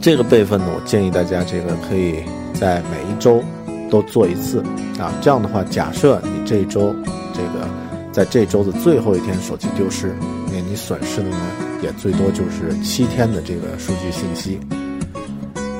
[0.00, 2.22] 这个备份呢，我建议大家这个可以
[2.54, 3.42] 在每一周。
[3.88, 4.58] 都做一次，
[4.98, 6.92] 啊，这样的话，假设你这一周，
[7.32, 7.68] 这个
[8.10, 10.12] 在这周的最后一天手机丢失，
[10.48, 11.38] 那你损失的呢，
[11.84, 14.58] 也最多就是七天的这个数据信息。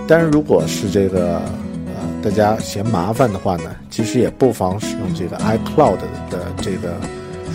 [0.06, 1.42] 但是如果是这个，
[1.86, 5.96] 呃，大家嫌麻烦的话呢，其实也不妨使用这个 iCloud
[6.30, 6.94] 的这个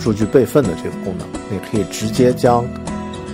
[0.02, 2.64] 数据备份的这个功能，你可以直接将，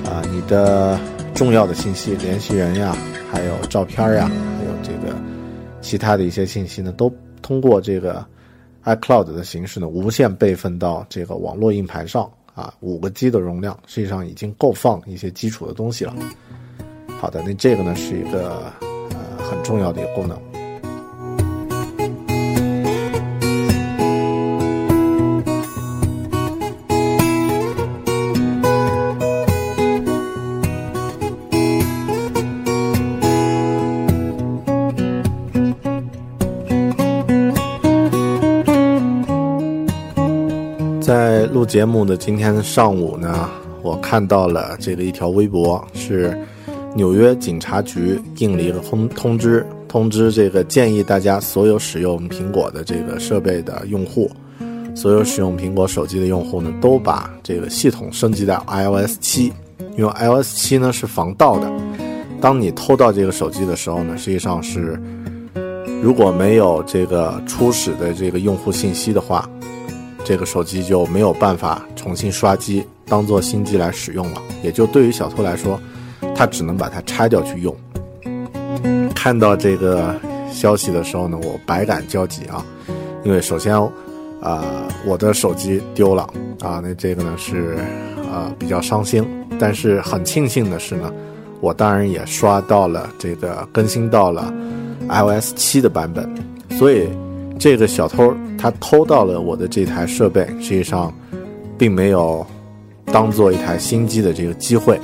[0.04, 1.00] 啊，你的
[1.35, 2.94] 重要的信息、联系人呀，
[3.33, 4.31] 还有照片呀。
[4.59, 5.16] 还有这个
[5.81, 8.22] 其他的一些信息呢，都通过这个
[8.85, 16.14] iCloud 的形式呢，无限备份到这个网络硬盘上啊，五个 G 的容量，实际上已经够放一些基础的东西了。
[17.18, 20.38] 好的，那这个呢是一个呃很重要的一个功能。
[41.68, 43.46] 节目的今天上午呢，
[43.83, 46.37] 我看到了这个一条微博，是
[46.96, 54.31] 纽约警察局印了一个通通知，通知这个建议大家所有使用苹果的这个设备的用户，
[54.94, 59.52] 所有使用苹果手机的用户呢，都把这个系统升级到 iOS 七，
[59.94, 61.70] 因为 iOS 七呢是防盗的，
[62.40, 64.98] 当你偷到这个手机的时候呢，实际上是
[66.02, 69.46] 如果没有这个初始的这个用户信息的话。
[70.29, 74.43] 这个手机就没有办法重新刷机，当做新机来使用了。
[74.62, 75.81] 也就对于小偷来说，
[76.37, 77.75] 他只能把它拆掉去用。
[79.14, 80.14] 看到这个
[80.53, 82.62] 消息的时候呢，我百感交集啊，
[83.25, 83.75] 因为首先，
[84.43, 84.62] 啊，
[85.07, 86.29] 我的手机丢了
[86.61, 87.79] 啊，那这个呢是
[88.31, 89.27] 呃比较伤心。
[89.59, 91.11] 但是很庆幸的是呢，
[91.62, 94.53] 我当然也刷到了这个更新到了
[95.09, 96.31] iOS 七的版本，
[96.77, 97.09] 所以
[97.59, 101.12] 这个小偷他偷到了我的这台设备，实际上
[101.77, 102.47] 并没有
[103.07, 105.01] 当做一台新机的这个机会，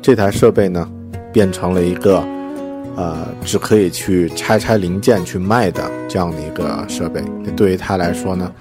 [0.00, 0.88] 这台设备呢
[1.32, 2.24] 变成了一个
[2.96, 7.22] 呃只可以去拆拆零件去卖的这样的一个设备。
[7.56, 8.52] 对于他来说呢。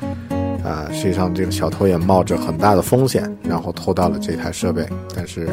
[0.62, 4.86] 啊，实际上这个小偷也冒着很大的风险，然后偷到了这台设备。
[5.16, 5.48] 但是，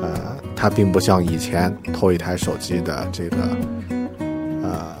[0.00, 3.36] 呃，他并不像以前偷一台手机的这个，
[4.62, 4.96] 呃，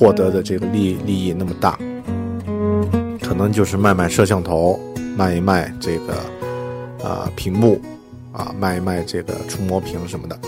[0.00, 1.78] 获得的这个利利益那么大。
[3.20, 4.80] 可能就是卖卖摄像头，
[5.14, 7.78] 卖一卖这个，啊，屏幕，
[8.32, 10.38] 啊，卖一卖这个触摸屏什么的。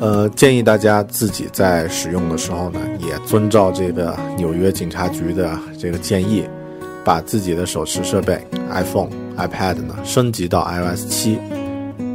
[0.00, 6.44] 呃，建议大家自己在使用的时候呢，也遵照这个纽约警察局的这个建议，
[7.04, 11.38] 把自己的手持设备 iPhone、iPad 呢升级到 iOS 七，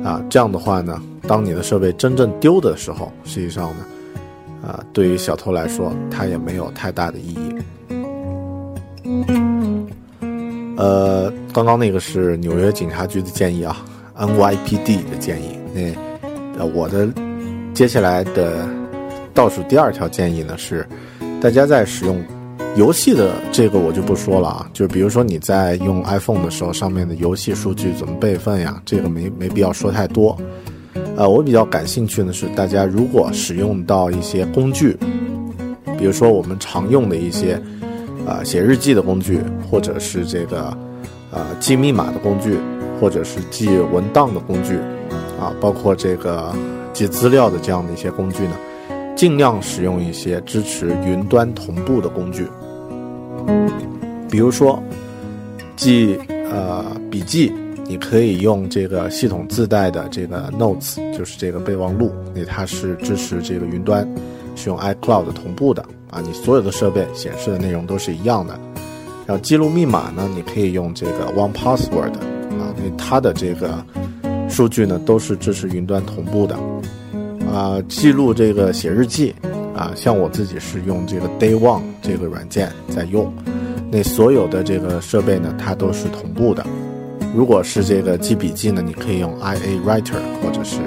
[0.03, 3.85] 啊，这样的话呢，当你的设备真正丢的时候，实际上呢，
[4.67, 7.55] 啊，对于小偷来说，它也没有太大的意义。
[10.75, 13.83] 呃，刚刚那个是纽约警察局的建议啊
[14.17, 17.07] ，NYPD 的建议，那呃我的。
[17.73, 18.67] 接下来的
[19.35, 20.83] 倒数第二条建议呢是，
[21.39, 22.19] 大家在使用
[22.75, 28.81] 游戏的这个我就不说了啊，就比如说你在用 iPhone 的时候，上面的游戏数据怎么备份呀？
[28.83, 30.35] 这个没没必要说太多。
[31.17, 34.95] 呃，我比较感兴趣的是，大家如果使用到一些工具，
[35.97, 37.61] 比如说我们常用的一些
[38.25, 40.65] 啊写日记的工具，或者是这个
[41.31, 42.57] 啊记密码的工具，
[43.01, 44.75] 或者是记文档的工具，
[45.39, 46.53] 啊，包括这个。
[46.93, 48.57] 记资料的这样的一些工具呢，
[49.15, 52.47] 尽量使用一些支持云端同步的工具。
[54.31, 54.81] 比如说，
[55.75, 56.17] 记
[56.49, 57.53] 呃笔记，
[57.87, 64.07] 你可以用这个系统自带的这个 Notes，就是这个备忘录，那它是支持这个云端，
[64.55, 68.59] 是用 iCloud 同步的啊，你所有的设备显示的内容都是一样的。
[69.25, 73.83] 然后记录密码呢，你可以用这个 One Password 啊，因为它的这个。
[74.49, 76.57] 数据呢都是支持云端同步的，
[77.51, 79.35] 啊，记录这个写日记，
[79.75, 83.31] 啊，像我自己是用这个 Day One 这个软件在用，
[83.91, 86.65] 那所有的这个设备呢它都是同步的。
[87.35, 90.81] 如果是这个记笔记呢，你可以用 IA Writer 或者是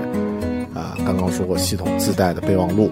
[0.75, 2.91] 啊刚刚说过系统自带的备忘录，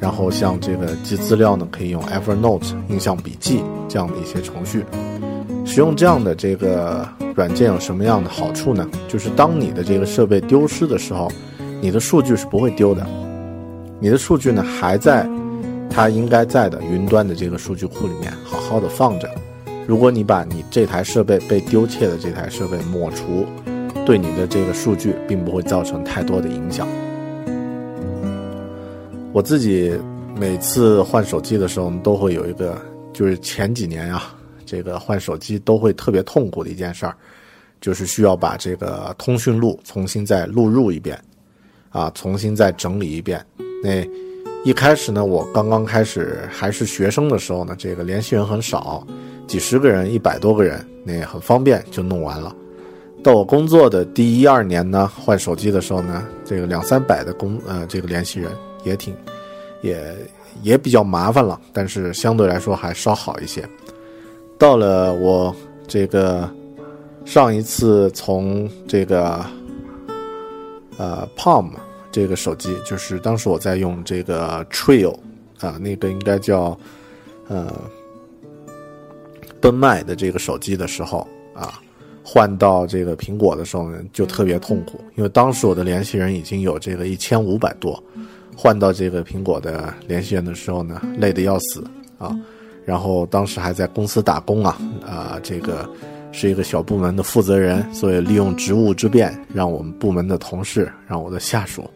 [0.00, 4.84] 然后像这个记资料呢，可以用 Evernote 印象笔记这样的一些程序。
[5.66, 8.88] 使用这样的这个软件有什么样的好处呢？
[9.08, 11.30] 就是当你的这个设备丢失的时候，
[11.82, 13.06] 你的数据是不会丢的，
[14.00, 15.28] 你的数据呢还在
[15.90, 19.28] 它应该在的云端的这个数据库里面好好的放着。
[19.86, 23.46] 如果你把你这台设备被丢窃的这台设备抹除，
[24.04, 26.86] 对你的这个数据并不会造成太多的影响。
[29.32, 29.96] 我自己
[30.36, 32.80] 每次换手机的时候都会有一个，
[33.12, 34.32] 就是前几年啊。
[34.68, 37.16] 这个换手机都会特别痛苦的一件事儿，
[37.80, 41.16] 就是需要把这个通讯录重新再录入一遍，
[41.90, 43.40] 啊，重新再整理一遍。
[43.80, 44.04] 那
[44.66, 49.06] 一开始呢，我刚刚开始还是学生的时候呢，这个联系人很少，
[49.46, 52.52] 几十个人、一百多个人，那很方便就弄完了。
[53.22, 58.50] 到我工作的第一二年呢，换手机的时候呢，这个两三百的工呃这个联系人
[58.82, 59.14] 也挺
[59.82, 60.12] 也
[60.64, 63.64] 也比较麻烦了，但是相对来说还稍好一些。
[64.58, 65.54] 到了我
[65.86, 66.50] 这个
[67.24, 69.46] 上一次从这个
[70.96, 71.70] 呃 Palm
[72.16, 75.14] 这个手机，就是当时我在用这个 Trail
[75.60, 76.74] 啊，那个应该叫
[77.46, 77.70] 呃
[79.60, 81.78] 奔迈的这个手机的时候啊，
[82.24, 88.02] 换到这个苹果的时候呢，就特别痛苦，因为当时我的联系人已经有这个一千五百多，
[88.56, 91.84] 换到这个苹果的联系人的时候呢，累得要死
[92.16, 92.34] 啊。
[92.86, 95.86] 然后当时还在公司打工啊，啊，这个
[96.38, 101.88] 是一个小部门的负责人，所以利用职务之便，让我们部门的同事，让我的下属，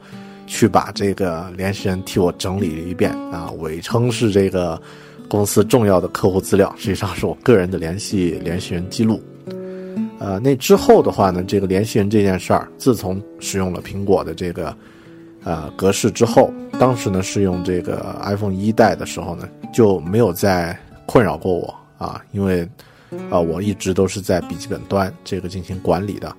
[0.47, 4.81] 去把这个联系人替我整理了一遍啊，伪称是这个
[5.29, 9.23] 公司重要的客户资料，实际上是我个人的联系联系人记录。
[10.19, 14.75] 呃，那之后的话呢，这个联系人这件事儿，自从使用了苹果的这个
[15.45, 16.51] 呃格式之后。
[16.79, 22.67] 当时呢是用这个 iPhone 一代的时候呢，就没有再困扰过我啊，因为
[23.31, 26.35] 啊我一直都是在笔记本端这个进行管理的。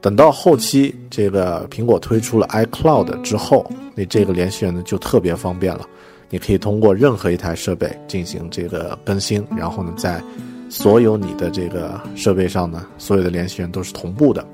[0.00, 5.86] 等到后期这个苹果推出了 iCloud 之后，那这个联系人呢就特别方便了，
[6.28, 10.22] 你可以通过任何一台设备进行这个更新，然后呢在
[10.68, 14.46] 所有你的这个设备上呢，所有的联系人都是同步的。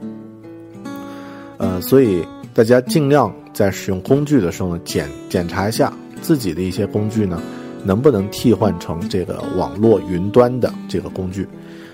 [1.59, 5.93] 呃，所以大家尽量在使用工具的时候呢，检检查一下
[6.23, 7.43] 自己的一些工具呢，
[7.85, 11.49] 能不能替换成这个网络云端的这个工具，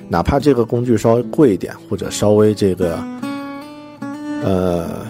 [0.09, 2.99] 哪怕这个工具稍微贵一点，或者稍微这个，
[4.43, 5.07] 呃，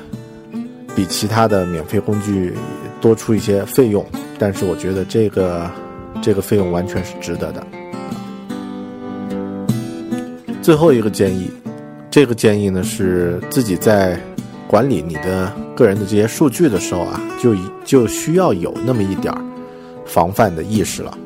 [0.94, 2.52] 比其他的免费工具
[3.00, 4.04] 多出一些费用，
[4.38, 5.70] 但是我觉得这个
[6.22, 7.66] 这个费用完全是值得的。
[10.62, 11.50] 最后一个建议，
[12.10, 14.18] 这个建议呢是自己在。
[14.68, 19.32] 管理你的个人的这些数据的时候啊，就就需要有那么一点
[20.04, 21.16] 防范的意识了。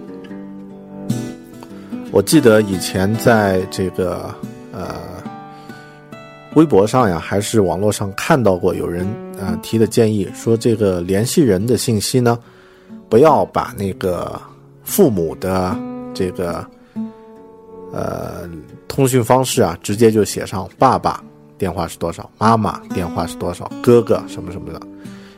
[2.13, 4.35] 我记得以前在这个
[4.73, 4.97] 呃
[6.55, 9.07] 微博上呀，还是网络上看到过有人
[9.41, 12.37] 啊提的建议，说这个联系人的信息呢，
[13.09, 14.41] 不要把那个
[14.83, 15.77] 父母的
[16.13, 16.67] 这个
[17.93, 18.49] 呃
[18.89, 21.23] 通讯方式啊，直接就写上爸爸。
[21.57, 22.29] 电话是多少？
[22.39, 23.71] 妈妈电话是多少？
[23.83, 24.81] 哥哥什么什么的，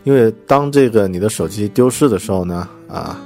[0.04, 3.20] 因为当这个你的手机丢失的时候呢，啊，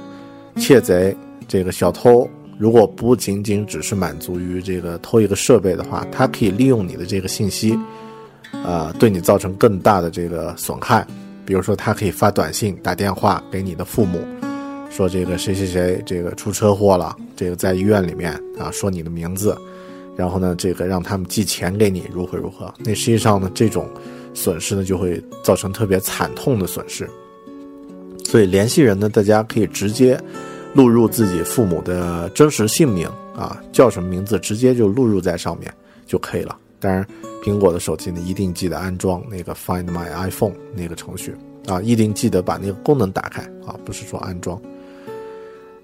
[0.55, 1.15] 窃贼
[1.47, 2.27] 这个小偷
[2.57, 7.77] 如果不仅仅只是满足于这个偷一个设备的话，他可以利用你的这个信息，
[8.51, 11.05] 啊，对你造成更大的这个损害。
[11.45, 14.19] 比如说，他可以发短信、打电话给你的父母，
[14.89, 19.57] 说这个谁谁谁这个出车祸了，这个在医院里面啊，说你的名字。
[20.15, 22.73] 然后呢，这个让他们寄钱给你，如何如何？
[22.79, 23.87] 那实际上呢，这种
[24.33, 27.07] 损失呢，就会造成特别惨痛的损失。
[28.25, 30.19] 所以联系人呢，大家可以直接
[30.73, 35.73] 录入自己父母的真实姓名啊，叫什么名字，直接就录入在上面
[36.05, 36.57] 就可以了。
[36.79, 37.05] 当然，
[37.43, 44.61] 苹果的手机呢，一定记得安装那个 Find My iPhone 那个程序啊，一定记得把那个功能打开啊，不是说安装。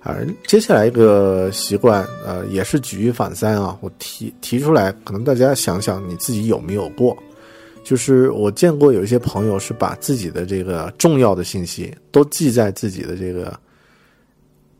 [0.05, 3.77] 而接下来一个习惯，呃，也是举一反三啊。
[3.81, 7.17] 我提提出来，可能大家想想你自己有没有过？
[7.83, 13.57] 就是我见过有一些朋友是把自己的这个重要的信息都记在自己的这个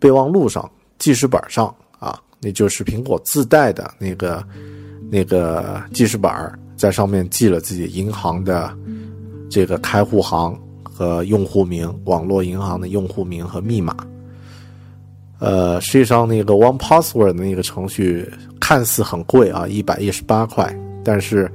[0.04, 4.43] 备忘录上、记事本上啊，那就是苹果自带的那个
[5.10, 6.30] 那个记事本，
[6.76, 8.78] 在上面记了自己银行的
[9.49, 13.95] 这个开户行和用户名、网络银行的用户名和密码。
[15.39, 18.30] 呃，实际上那个 One Password 的那个程序
[18.60, 21.49] 看似很贵啊，一百一十八块，但是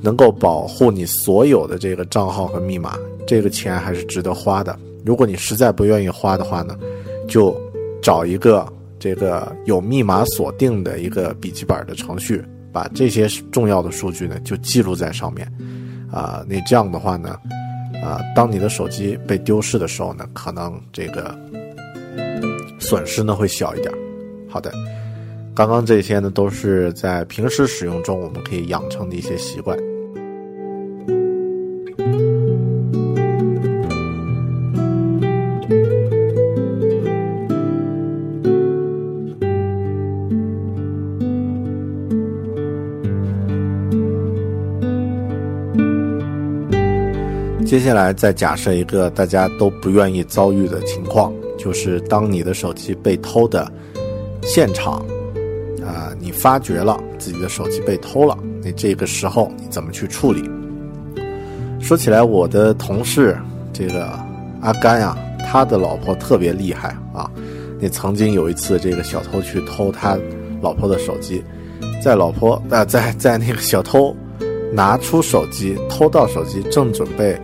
[0.00, 4.78] 能够保护你所有的这个账号和密码，这个钱还是值得花的。
[5.04, 6.78] 如果你实在不愿意花的话呢，
[7.28, 7.60] 就
[8.02, 15.50] 找一个这个有密码锁定的一个笔记本的程序，把这些重要的数据呢就记录在上面。
[16.10, 17.38] 啊，那这样的话呢，
[18.04, 21.34] 啊，当你的手机被丢失的时候呢，可能这个。
[22.78, 23.94] 损失呢会小一点。
[24.48, 24.72] 好的，
[25.54, 29.78] 刚刚这些呢都是在平时使用中我们可以养成的一些习惯。
[47.72, 51.32] 接下来再假设一个大家都不愿意遭遇的情况。
[51.58, 53.66] 就是当你的手机被偷的
[54.42, 54.96] 现场，
[55.82, 60.46] 啊，你发觉了自己的手机被偷了，那这个时候你怎么去处理？
[61.80, 63.34] 说起来，我的同事
[63.72, 64.06] 这个
[64.60, 65.16] 阿甘呀，
[65.50, 67.30] 他的老婆特别厉害啊。
[67.80, 70.18] 那曾经有一次，这个小偷去偷他
[70.60, 71.42] 老婆的手机，
[72.04, 74.14] 在老婆啊，在在那个小偷
[74.74, 77.34] 拿出手机偷到手机，正准备。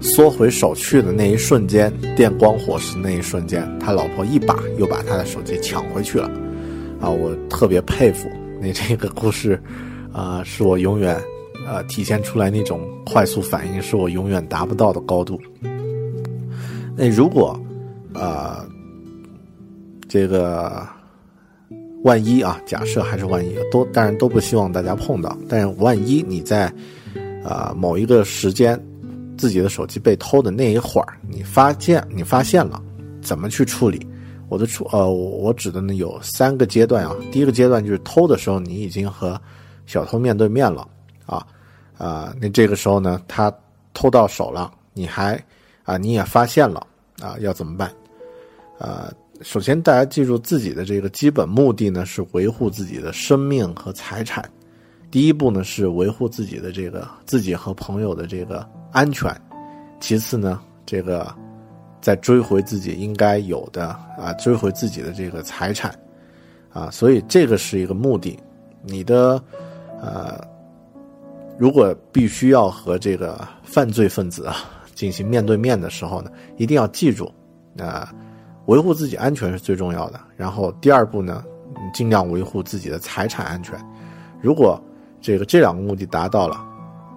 [0.00, 6.26] 缩回手去的那一瞬间，电光火石那一瞬间，他老婆一把又把他的手机抢回去了，
[7.00, 8.28] 啊，我特别佩服。
[8.60, 9.62] 那这个故事，
[10.10, 11.20] 啊，是我永远，
[11.66, 15.38] 呃，体现出来那种快速反应，是我永远达不到的高度。
[16.96, 17.58] 那如果，
[18.14, 18.66] 啊，
[20.08, 20.86] 这个
[22.04, 26.72] 万一啊，假设还是万一，都当然都不希望大家碰到，但是万一你在，
[27.44, 28.82] 啊，某一个时间。
[29.40, 32.78] 自己的手机被偷的那一会儿，你发现你发现了，
[33.22, 34.06] 怎么去处理？
[34.50, 37.16] 我的处呃，我指的呢有三个阶段啊。
[37.32, 39.40] 第一个阶段就是偷的时候，你已经和
[39.86, 40.86] 小偷面对面了
[41.24, 41.46] 啊
[41.96, 43.50] 啊，那这个时候呢，他
[43.94, 45.42] 偷到手了，你还
[45.84, 46.86] 啊你也发现了
[47.22, 47.90] 啊，要怎么办？
[48.78, 49.10] 呃，
[49.40, 54.44] 首先大家记住自己的这个基本目的呢是维护自己的生命和财产。
[55.10, 58.68] 第一步呢是维护自己的这个自己和朋友的这个。
[58.92, 59.32] 安全，
[60.00, 61.32] 其次呢，这个
[62.00, 63.86] 再追回自己应该有的
[64.18, 65.96] 啊，追回自己的这个财产，
[66.72, 68.36] 啊，所以这个是一个目的。
[68.82, 69.40] 你的
[70.02, 70.44] 呃，
[71.56, 74.56] 如果必须要和这个犯罪分子啊
[74.92, 77.32] 进行面对面的时候呢，一定要记住，
[77.78, 78.12] 啊，
[78.66, 80.20] 维护自己安全是最重要的。
[80.36, 81.44] 然后第二步呢，
[81.94, 83.78] 尽量维护自己的财产安全。
[84.42, 84.82] 如果
[85.20, 86.60] 这个这两个目的达到了，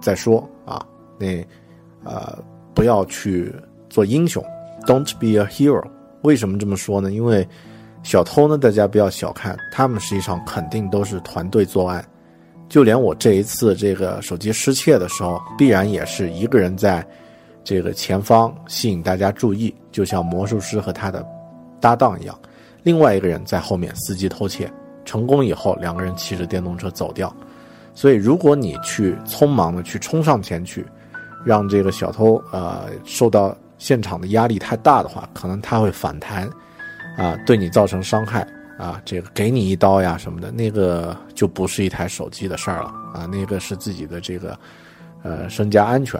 [0.01, 0.85] 再说啊，
[1.17, 1.45] 那
[2.03, 2.37] 呃，
[2.73, 3.53] 不要去
[3.89, 4.43] 做英雄
[4.85, 5.83] ，Don't be a hero。
[6.21, 7.11] 为什么这么说呢？
[7.11, 7.47] 因为
[8.03, 12.03] 小偷呢，大家不要小看，他们实际上肯定都是团队作案。
[12.69, 17.05] 就连我这一次这个手机失窃的时候，必然也是一个人在
[17.63, 21.25] 这个前方吸引大家注意，就像魔术师和他的
[21.79, 22.37] 搭档一样，
[22.83, 24.71] 另外一个人在后面伺机偷窃。
[25.05, 27.33] 成功以后，两个人骑着电动车走掉。
[27.93, 30.85] 所以，如果你去匆忙的去冲上前去，
[31.45, 36.49] 让这个小偷呃受到现场的压力太大的话，可能他会反弹。
[37.15, 38.41] 啊，对你造成伤害
[38.75, 44.57] 啊，这个给你一刀呀什么的，那个就不是一台手机的事儿了啊，那个是自己的这个，
[45.21, 46.19] 呃，身家安全。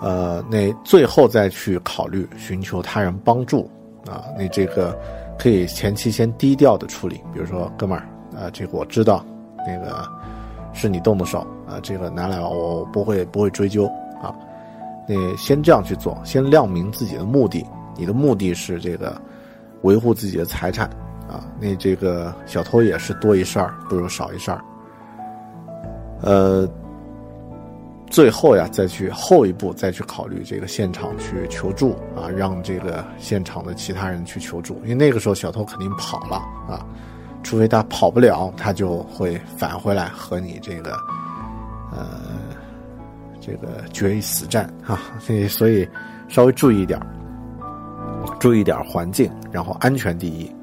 [0.00, 3.70] 呃，那最后再去考虑寻求他人帮助
[4.06, 4.98] 啊，那这个
[5.38, 9.22] 可以前期先低调的处理，比如说哥们儿啊，这个我知道，
[9.68, 10.08] 那个
[10.72, 13.84] 是你动的手啊，这个拿来吧我不会不会追究
[14.22, 14.34] 啊，
[15.06, 17.62] 那先这样去做，先亮明自己的目的。
[17.96, 19.20] 你的目的是这个
[19.82, 20.88] 维护自己的财产
[21.28, 24.64] 啊，那这个小偷也是多一事儿不如少一事儿。
[26.22, 26.68] 呃，
[28.08, 36.36] 最后呀，再去后一步再去考虑这个现场去求助啊，让这个现场的其他人去求助，因为那个时候小偷肯定跑了
[36.68, 36.86] 啊，
[37.48, 40.92] 除非他跑不了，他就会返回来和你这个
[41.90, 42.06] 呃
[43.40, 45.88] 这个决一死战啊，所以所以
[46.28, 47.00] 稍微注意一点。
[48.38, 50.54] 注意点环境，然后安全第一，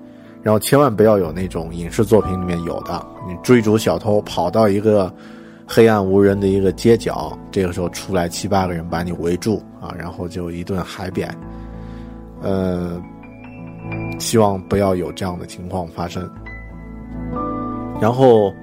[0.43, 5.11] 然后千万不要有那种影视作品里面有的，你追逐小偷跑到一个
[5.67, 11.35] 黑暗无人的一个街角，这个时候出来七八个人把你围住啊，然后就一顿海扁。
[12.41, 13.01] 呃，
[14.19, 16.29] 希望不要有这样的情况发生。
[17.99, 18.53] 然后，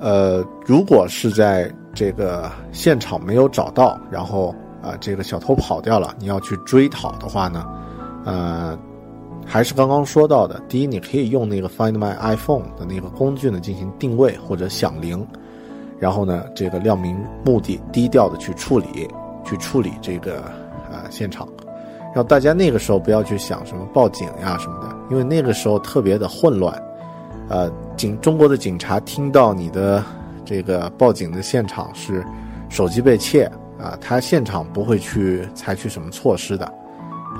[0.00, 7.64] 呃，如果是在这个现场没有找到，然后啊，这个小偷跑掉了，你要去追讨的话呢？
[8.24, 8.76] 呃，
[9.46, 15.26] 还是刚刚说到的，第一，你可以用那个 Find My iPhone 的那个工具呢进行定位或者响铃，
[15.98, 19.08] 然后呢，这个亮明目的，低调的去处理，
[19.44, 20.42] 去处理这个
[20.90, 21.46] 呃现场，
[22.06, 26.74] 然后大家那个时候不要去想什么报警呀什么的，因为那个时候特别的混乱，
[27.48, 30.02] 呃，警中国的警察听到你的
[30.44, 32.24] 这个报警的现场是
[32.68, 33.44] 手机被窃
[33.78, 36.64] 啊，他现场不会去采取什么措施的。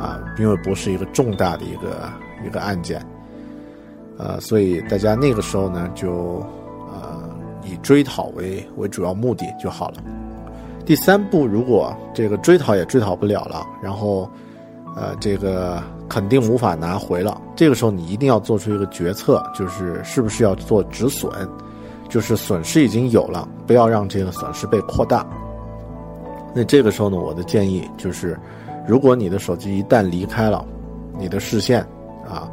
[0.00, 2.12] 啊，因为不是一个重大的一个
[2.44, 3.00] 一个案件，
[4.18, 6.44] 呃，所以大家那个时候呢，就
[6.92, 7.30] 呃
[7.64, 10.02] 以追讨为为主要目的就好了。
[10.84, 14.28] 第三步，如果这个追讨也追讨不了了，然后
[14.96, 21.30] 呃这个肯定无法拿回了，这个时候你一定要做出一个决策，就是是不是要做止损，
[22.08, 25.26] 就是损失已经有了，不要让这个损失被扩大。
[26.54, 28.38] 那这个时候呢，我的建议就是。
[28.86, 30.62] 如果你的手机一旦离开了
[31.18, 31.80] 你的视线
[32.28, 32.46] 啊，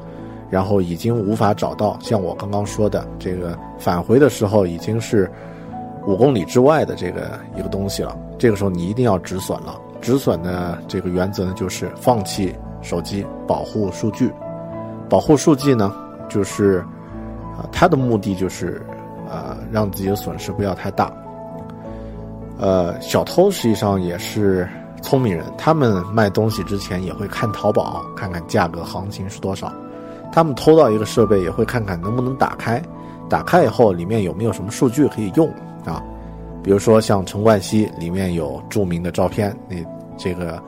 [0.49, 5.29] 然后已经无法找到，像我刚刚说的这个返回的时候已经是
[6.07, 9.77] 五公里之外的这个一个东西了，这个时候你一定要止损了。
[10.01, 14.31] 止损的这个原则呢，就是放弃手机，保护数据。
[15.07, 15.93] 保护数据呢，
[16.27, 16.79] 就是
[17.55, 18.85] 啊，它的目的就是
[19.29, 21.11] 呃，让自己的损失不要太大。
[22.57, 24.67] 呃，小偷实际上也是。
[25.03, 29.73] 聪明人，他们卖东西之前也会看淘宝，看看价格行情是多少。
[30.31, 32.79] 他们偷到一个设备，也会看看能不能打开。
[33.27, 35.49] 打开以后，里面有没有什么数据可以用
[35.87, 36.03] 啊？
[36.63, 39.55] 比如说像陈冠希，里面有著名的照片。
[39.69, 39.77] 那
[40.17, 40.61] 这个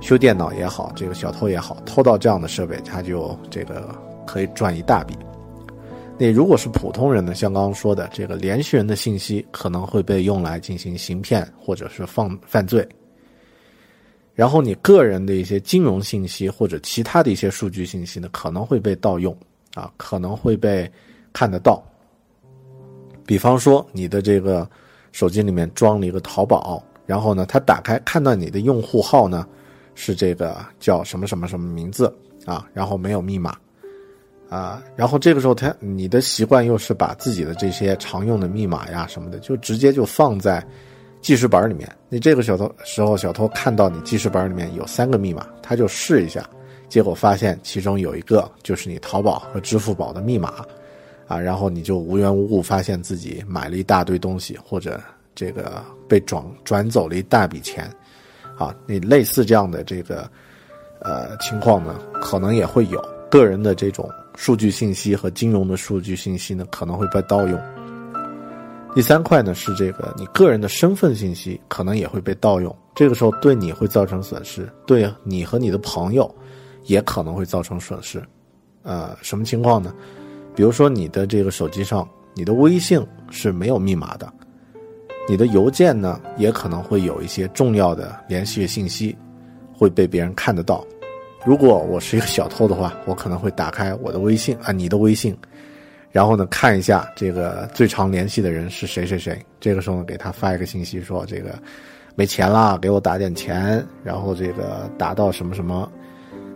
[0.00, 3.94] 修电脑也好，这个小偷也好，偷到这样的设备，他就这个
[4.26, 5.16] 可以赚一大笔。
[6.16, 7.34] 那如果是普通人呢？
[7.34, 12.88] 像刚刚说的，这个联系人的信息可能会被用来进行行骗或者是放犯罪。
[14.32, 19.36] 然后你个人的一些金融信息或者其他的一些数据信息呢，可能会被盗用，
[19.74, 20.88] 啊，可能会被
[21.32, 21.82] 看得到。
[23.26, 24.68] 比方说你的这个
[25.14, 29.46] 手机里面装了一个淘宝，然后呢，他打开看到你的用户号呢
[29.94, 32.12] 是这个叫什么什么什么名字
[32.44, 33.56] 啊，然后没有密码，
[34.50, 40.66] 啊，然后这个时候他你的习惯又是把自己的这些常用的密码呀什么的，就直接就放在。
[41.20, 46.46] 记事本里面，你这个小偷时候，小偷看到你记事本里面有三个密码，他就试一下，
[46.86, 50.62] 结果发现其中有一个就是你淘宝和支付宝的密码，
[51.26, 55.00] 啊，然后你就无缘无故发现自己买了一大堆东西，或者
[55.34, 57.90] 这个被转转走了一大笔钱，
[58.58, 60.30] 啊，你类似这样的这个
[61.00, 67.58] 呃情况呢，可能也会有个人的这种数据信息和金融的数据信息呢，可能会被盗用。
[68.94, 76.32] 第三块呢是这个你个人的身份信息可能也会被盗用，这个时候对你会造成损失，对你和你的朋友
[76.84, 78.22] 也可能会造成损失。
[78.84, 79.92] 呃，什么情况呢？
[80.54, 84.32] 比如说你的这个手机上，你的微信是没有密码的，
[85.28, 89.16] 你的邮件呢也可能会有一些重要的联系信息
[89.72, 90.84] 会被别人看得到。
[91.44, 95.36] 如果我是一个小偷的话，我可能会打开我的微信啊，你的微信。
[96.10, 99.36] 然后呢，看一下这个最常联系的人是谁谁谁。
[99.58, 101.58] 这个时候呢，给他发一个信息说：“这个
[102.14, 105.90] 没钱了，给我打点钱。”然后这个打到什么什么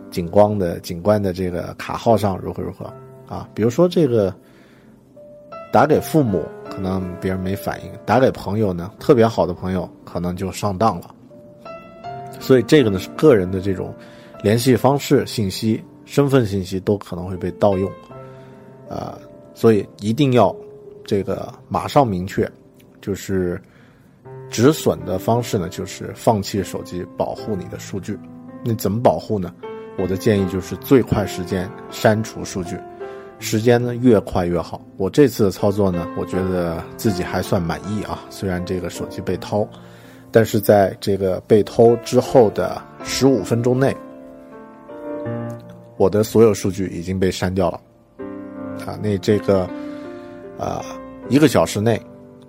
[0.09, 2.91] 警光的警官的这个卡号上，如何如何
[3.29, 3.47] 啊？
[3.53, 4.33] 比如说这个
[5.71, 11.13] 打给父母，可能别人没反应；打给朋友呢，特别好的朋友可能就上当了。
[12.39, 13.93] 所以这个呢是个人的这种
[14.41, 17.89] 联系方式信息、身份信息都可能会被盗用，
[18.89, 19.17] 啊。
[19.53, 20.55] 所以一定要
[21.05, 22.49] 这个马上明确，
[23.01, 23.61] 就是
[24.49, 28.17] 止损的方式呢，就是放弃手机，保护你的数据。
[28.63, 29.53] 那怎么保护呢？
[29.97, 32.77] 我的建议就是最快时间删除数据，
[33.39, 34.81] 时间呢越快越好。
[34.97, 38.23] 我这次的操作呢，我觉得自己还算满意啊。
[38.29, 39.67] 虽然这个手机被偷，
[40.29, 43.95] 但是在这个被偷之后的十五分钟内，
[45.97, 47.81] 我的所有数据已经被删掉了。
[48.85, 49.69] 啊，那这个，
[50.57, 50.81] 呃，
[51.27, 52.01] 一个小时内，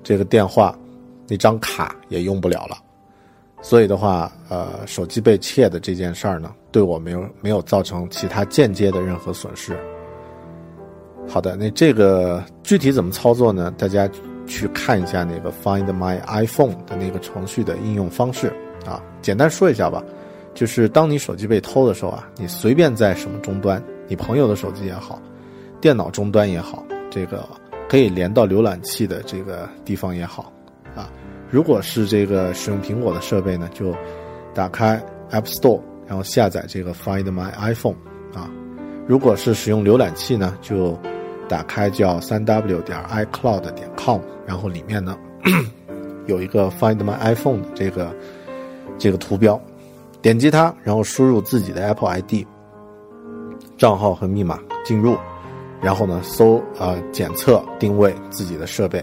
[0.03, 0.77] 这个电话，
[1.29, 2.77] 那张卡也用不了了，
[3.61, 9.77] 所以的话，呃，手机被窃的这件事儿呢，对我没有没有造成其他间接的任何损失。
[11.31, 13.73] 好的，那这个具体怎么操作呢？
[13.79, 14.11] 大家
[14.49, 18.53] 去看一下那个 Find My iPhone 的那个程序的应用方式
[18.85, 20.03] 啊，简单说一下吧，
[20.55, 25.23] 就是当你手机被偷的时候啊，你随便在什么终端，你朋友的手机也好。
[25.81, 27.49] 电脑终端也好，这个
[27.89, 30.53] 可以连到浏览器的这个地方也好，
[30.97, 31.09] 啊，
[31.49, 33.95] 如果是这个使用苹果的设备呢，就
[34.53, 35.01] 打开
[35.31, 37.95] App Store，然后下载这个 Find My iPhone，
[38.35, 38.51] 啊，
[39.07, 40.99] 如果是使用浏览器呢，就
[41.51, 45.19] 打开叫三 W 点 iCloud 点 com，然后里面呢
[46.27, 48.15] 有一个 Find My iPhone 这个
[48.97, 49.61] 这个图标，
[50.23, 52.47] 点击它，然后输入自己的 Apple ID，
[53.77, 55.17] 账号和密码进入。
[55.83, 59.03] 然后呢，搜啊，检测定位自己的设备，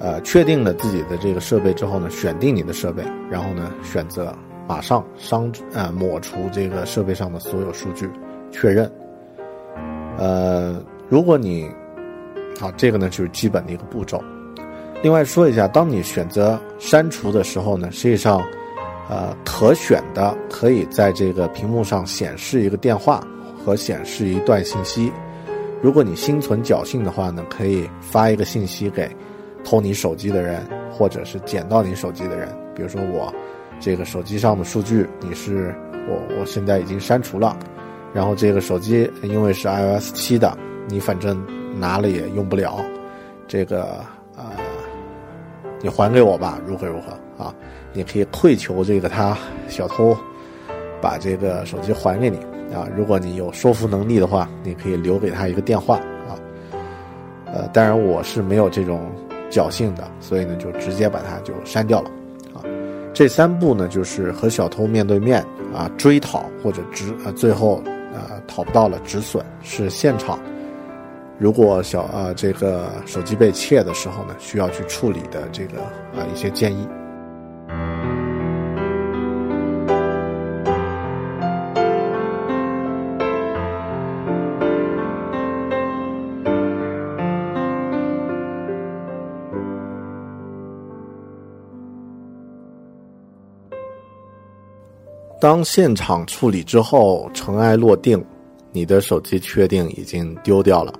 [0.00, 4.34] 呃，确定了自己的这个设备之后呢，选定你的设备，然后呢，选择
[4.68, 8.10] 马上删呃抹除这个设备上的所有数据，
[8.50, 8.92] 确认。
[10.18, 10.78] 呃，
[11.12, 11.70] 如果你
[12.58, 14.24] 好，这个呢就是基本的一个步骤。
[15.02, 18.42] 另外说一下，当你选择删除的时候呢，实际上，
[19.10, 23.22] 呃，可选的可以在这个屏幕上显示一个电话
[23.62, 25.12] 和显示一段信息。
[25.82, 29.06] 如果你心存侥幸的话呢，可以发一个信息给
[29.62, 32.48] 偷你手机的人，或者是捡到你手机的人。
[32.74, 33.30] 比如说我
[33.78, 35.74] 这个手机上的数据，你是
[36.08, 37.54] 我我现在已经删除了，
[38.14, 40.56] 然后这个手机因为是 iOS 七的，
[40.88, 41.44] 你反正
[41.78, 42.84] 拿了也用不了，
[43.46, 44.04] 这个
[44.36, 44.44] 呃，
[45.80, 47.54] 你还给我吧，如何如何啊？
[47.92, 49.36] 你可以跪求这个他
[49.68, 50.16] 小偷
[51.00, 52.38] 把这个手机还给你。
[52.74, 56.32] 啊，如果你有说服能力的话，你可以留给他一个电话啊。
[57.44, 59.12] 呃，当然我是没有这种
[59.50, 62.10] 侥幸的，所以呢就直接把它就删掉了
[62.54, 62.64] 啊。
[63.12, 67.82] 这三步呢就是和小偷面对面啊追讨或者止呃最后
[68.14, 70.38] 呃讨不到了止损是现场。
[71.38, 76.86] 如果小啊这个手机被窃的时候呢，需要去处理的这个啊一些建议。
[95.40, 98.24] 当现场处理之后，尘埃落定，
[98.70, 100.94] 你的手机确定已经丢掉了。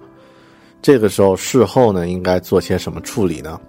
[0.83, 3.61] 这个时候，事后呢，应该做些什么处理呢？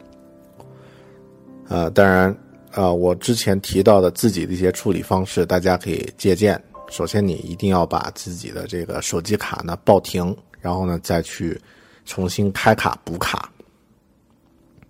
[1.70, 2.36] 呃，当然，
[2.72, 6.62] 呃，我之前提到的自己的一些处理方式，大家可以借鉴。
[6.90, 11.60] 首先，你一定要把自己的这个手机卡呢报停，然后呢再去
[12.04, 13.50] 重新开卡补卡。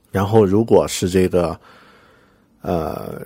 [0.09, 1.59] 然后，如果是这个，
[2.61, 3.21] 呃。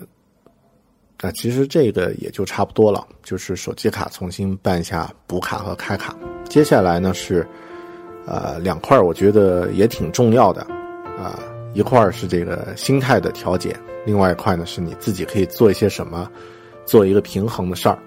[1.19, 6.15] 那其实这个也就差不多了，就是手机卡重新办一下补卡和开卡。
[6.47, 7.43] 接下来呢是，
[8.27, 10.61] 呃，两块我觉得也挺重要的，
[11.17, 11.39] 啊，
[11.73, 13.73] 一块是这个心态的调节，
[14.05, 16.29] 另外一块呢是你自己可以做一些什么，
[16.85, 17.97] 做一个平衡的事儿。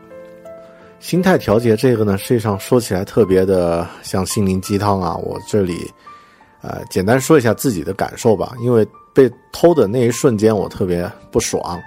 [0.99, 5.17] 心态调节这个呢，实际上说起来特别的像心灵鸡汤啊。
[5.17, 5.91] 我这里，
[6.61, 8.53] 呃，简单说一下自己的感受吧。
[8.61, 11.81] 因为被偷的那一瞬间，我特别不爽，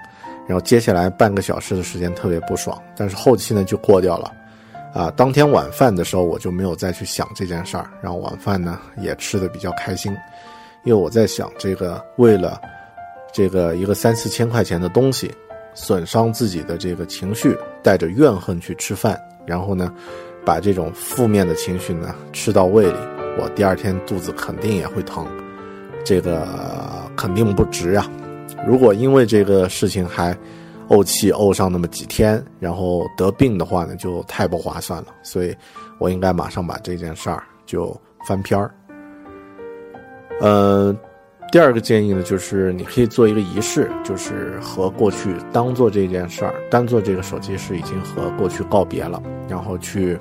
[0.48, 4.32] 然后接下来半个小时的时间特别不爽，但是后期呢就过掉了。
[4.94, 10.16] 啊，当天晚饭的时候我就没有再去想这件事儿，然后晚饭呢也吃的比较开心，
[10.84, 12.60] 因为我在想这个为了
[13.32, 15.30] 这个一个三四千块钱的东西。
[15.76, 19.92] 损伤自己的这个情绪，带着怨恨去吃饭，然后呢，
[20.44, 22.96] 把这种负面的情绪呢吃到胃里，
[23.40, 25.26] 我第二天肚子肯定也会疼，
[26.04, 26.46] 这个
[27.16, 28.08] 肯定不值呀。
[28.64, 30.32] 如果因为这个事情还
[30.88, 35.08] 怄气怄上那么几天，然后得病的话呢，就太不划算了。
[35.22, 35.54] 所以，
[35.98, 38.74] 我应该马上把这件事儿就翻篇儿。
[40.40, 40.94] 呃。
[41.52, 50.18] 第二个建议呢，就是你可以做一个仪式，就是和过去当做这件事儿，当做这个手机是已经和过去告别了，然后去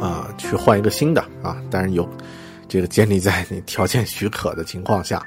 [0.00, 2.08] 啊去换一个新的啊，当然有
[2.68, 5.20] 这个建立在你条件许可的情况下。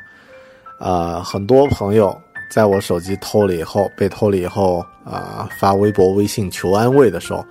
[0.80, 2.18] 啊，很多朋友
[2.52, 7.43] 在我手机偷了以后，被偷了以后啊，发微博、微信求安慰的时候，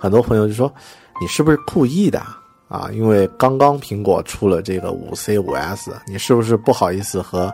[0.00, 0.72] 很多朋友就说
[1.20, 2.22] ：“你是不是故意的？”
[2.66, 7.52] 啊，因为刚刚苹果出了这个五 C 五 S，你是不是不好意思和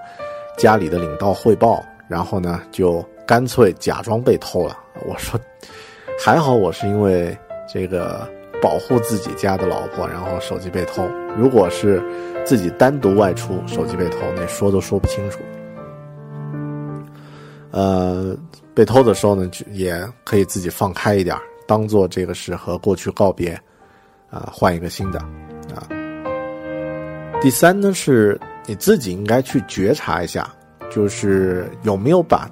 [0.57, 1.85] 家里的领导汇报？
[2.09, 4.79] 然后呢，就干脆假装被偷了。
[5.05, 5.39] 我说，
[6.25, 7.37] 还好我是因为
[7.69, 8.29] 这个
[8.63, 11.05] 保护自己家的老婆，然后手机被偷。
[11.37, 12.01] 如果是
[12.45, 15.41] 自己单独外出，手机被偷，那说都说不清楚。
[17.73, 18.37] 呃，
[18.73, 23.59] 被偷的时候呢，也可以自己放开一点，当做这个是和过去告别。
[24.31, 25.19] 啊，换一个新的，
[25.75, 25.85] 啊。
[27.43, 30.51] 第三呢，是你自己应该去觉察一下，
[30.91, 32.51] 就是有没有把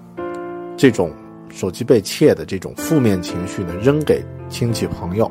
[0.77, 1.11] 这种
[1.49, 5.31] 手机被窃的这种负面情绪呢扔给亲戚朋友。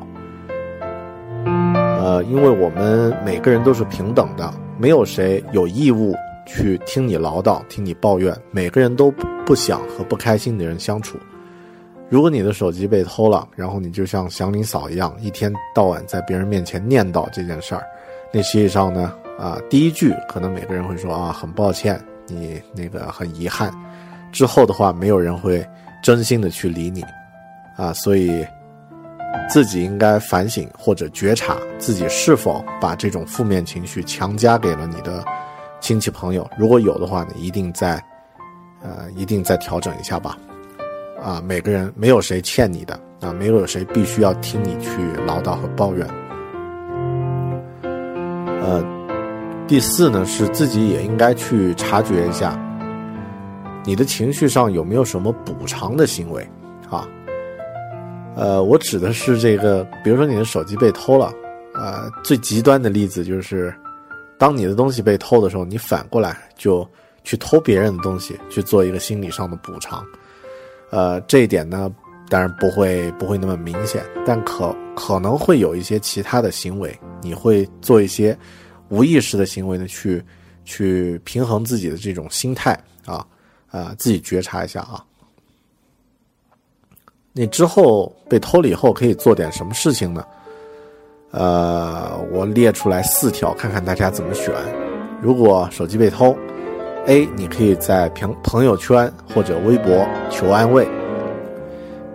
[1.44, 6.16] 呃，因为我们每个人都是平等的，没有谁有义务
[6.46, 9.10] 去听你唠叨、听你抱怨，每个人都
[9.46, 11.18] 不想和不开心的人相处。
[12.08, 17.84] 如果你的手机被偷了，然后你就像祥林嫂一样，一天到晚在别人面前念叨这件事儿，
[18.32, 23.72] 那实际上呢，啊，第一句可能每个人会说啊，很抱歉，你那个很遗憾，
[24.32, 25.64] 之后的话没有人会
[26.02, 27.04] 真心的去理你，
[27.76, 28.44] 啊，所以
[29.48, 35.24] 自己应该反省或者觉察自己是否把这种负面情绪强加给了你的
[35.80, 38.02] 亲戚朋友，如果有的话呢，一定再，
[38.82, 40.36] 呃，一定再调整一下吧。
[41.22, 44.90] 啊，每个人没有谁欠你的啊，没有谁必须要听你去
[45.26, 46.06] 唠叨和抱怨。
[48.62, 48.82] 呃，
[49.66, 52.58] 第四呢是自己也应该去察觉一下，
[53.84, 56.46] 你的情绪上有没有什么补偿的行为
[56.88, 57.06] 啊？
[58.36, 61.32] 呃，我指的是这个，比如说你的手机被偷了，
[61.74, 63.74] 呃，最极端的例子就是，
[64.40, 66.88] 当你的东西被偷的时候，你反过来就
[67.24, 70.02] 去偷别人的东西，去做一个心理上的补偿。
[70.90, 71.94] 呃，这一点呢，
[72.30, 78.36] 当然不会不会那么明显，但可可能会有一些其他的行为，你会做一些
[78.88, 80.24] 无意识的行为呢，去
[80.64, 82.72] 去平衡自己的这种心态
[83.04, 83.26] 啊
[83.70, 85.04] 啊，自己觉察一下啊。
[87.34, 90.24] 你之后被偷了以后可以做点什么事情呢？
[91.30, 94.54] 呃，我列出来四条，看看大家怎么选。
[95.20, 96.36] 如果手机被偷。
[97.06, 100.86] A，你可以在朋朋友圈或者微博求安慰。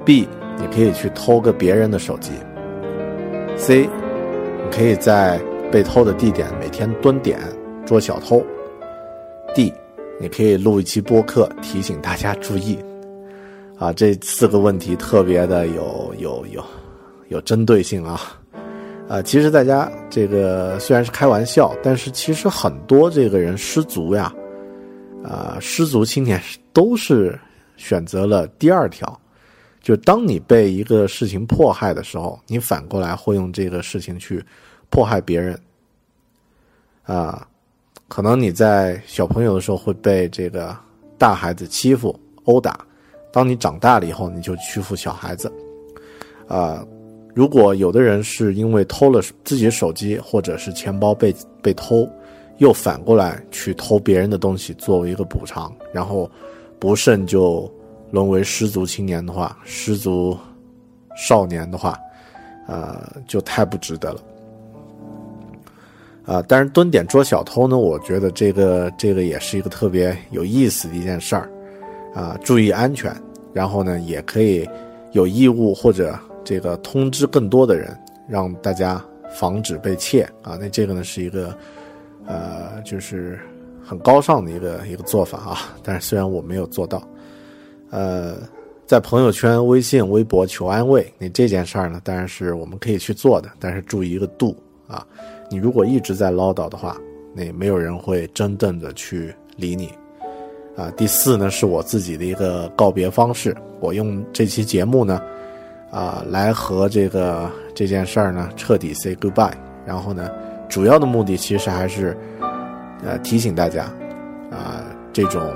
[0.05, 2.31] B，你可以去偷个别人的手机。
[3.57, 3.89] C，
[4.63, 5.41] 你可以在
[5.71, 7.39] 被偷的地点每天蹲点
[7.83, 8.45] 捉小偷。
[9.55, 9.73] D，
[10.19, 12.77] 你可以录一期播客提醒大家注意。
[13.79, 16.63] 啊，这四个问题特别的有有有
[17.29, 18.21] 有针对性啊。
[19.07, 24.33] 啊，其实大家这个虽然是开玩笑，但是其实很多这个人失足呀。
[25.23, 26.39] 啊，失足青年
[26.71, 27.39] 都是
[27.77, 29.19] 选择了第二条，
[29.81, 34.43] 就当你被一个事情迫害的时候，你反过来会用这个事情去
[34.91, 35.59] 迫害别人。
[37.03, 37.47] 啊，
[38.07, 40.77] 可能你在小朋友的时候会被这个
[41.17, 42.85] 大孩子欺负、殴打，
[43.31, 45.51] 当你长大了以后，你就屈服小孩子。
[46.47, 46.85] 啊，
[47.35, 52.09] 如果有的人是因为偷了自己手机或者是钱包被被偷。
[52.59, 56.31] 又反过来去偷别人的东西作为一个补偿，然后
[56.79, 57.69] 不慎就
[58.11, 60.37] 沦为失足青年的话，失足
[61.17, 61.99] 少年的话，
[62.65, 64.21] 呃，就太不值得了。
[66.25, 71.51] 啊，但是蹲点捉小偷呢，我觉得这个这个也是一个特别有意思的一件事儿，
[72.13, 73.13] 啊，注意安全，
[73.51, 74.65] 然后呢，也可以
[75.11, 77.97] 有义务或者这个通知更多的人，
[78.29, 80.57] 让大家防止被窃啊。
[80.57, 81.57] 那这个呢是一个，
[82.25, 83.37] 呃，就是
[83.83, 85.57] 很高尚的一个一个做法啊。
[85.83, 87.05] 但是虽然我没有做到，
[87.89, 88.37] 呃，
[88.85, 94.55] 在朋友圈、微信、微博求安慰，那这件事儿呢，当然是我们可以去做的，但是注意一个度
[94.87, 95.05] 啊。
[95.49, 96.97] 你如果一直在唠叨的话，
[97.33, 99.89] 那没有人会真正的去理你，
[100.75, 100.89] 啊。
[100.91, 105.21] 第四呢，是我自己的一个告别方式，我用这期节目呢，
[105.91, 109.53] 啊，来和这个这件事儿呢彻底 say goodbye。
[109.85, 110.29] 然后呢，
[110.67, 112.17] 主要的目的其实还是，
[113.03, 113.83] 呃，提醒大家，
[114.51, 114.83] 啊，
[115.13, 115.53] 这种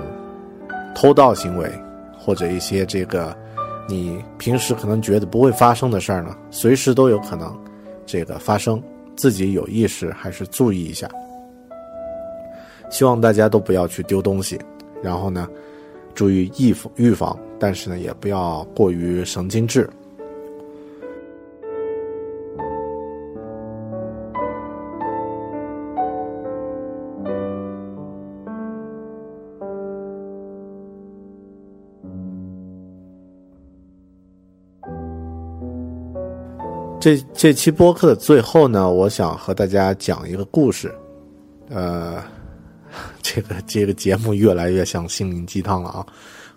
[0.94, 1.70] 偷盗行为
[2.18, 3.36] 或者一些这个
[3.88, 7.58] 你平时可能觉得不会发生的事儿呢，随时都有可能
[8.06, 8.82] 这个发生。
[9.16, 11.06] 自己有意识还是注意一下，
[12.90, 14.58] 希望大家都不要去丢东西，
[15.04, 15.46] 然后呢，
[16.16, 19.90] 注意预防预防，但是呢，也不要过于神经质。
[37.00, 40.93] 这这期播客的最后呢，我想和大家讲一个故事，
[41.70, 42.22] 呃，
[43.24, 46.06] 这个这个节目越来越像心灵鸡汤了啊！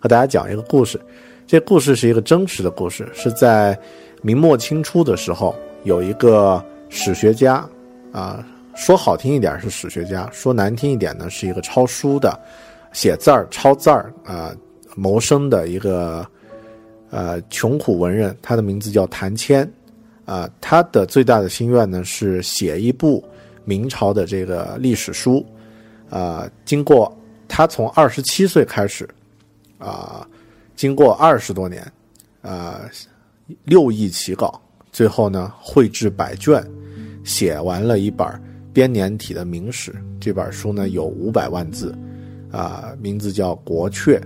[0.00, 1.00] 和大家讲一个故事，
[1.46, 3.78] 这故事是一个真实的故事，是在
[4.20, 7.64] 明末清初的时候，有一个史学家
[8.10, 12.36] 啊，说好听一点是史学家，说难听一点呢，是一个抄书的、
[12.92, 14.52] 写字儿、抄字儿啊
[14.96, 16.26] 谋生的一个
[17.10, 19.72] 呃穷苦文人，他的名字叫谭谦。
[20.24, 23.22] 啊，他的最大的心愿呢是写一部
[23.64, 25.44] 明朝的这个历史书，
[26.08, 27.12] 啊，经过
[27.48, 29.08] 他从二十七岁开始，
[29.78, 30.26] 啊，
[30.76, 31.92] 经过二十多年，
[32.40, 32.80] 啊，
[33.64, 34.60] 六易起稿，
[34.92, 36.64] 最后呢绘制百卷，
[37.24, 38.26] 写完了一本
[38.72, 39.92] 编年体的明史。
[40.20, 41.92] 这本书呢有五百万字，
[42.52, 44.20] 啊，名字叫《国阙》，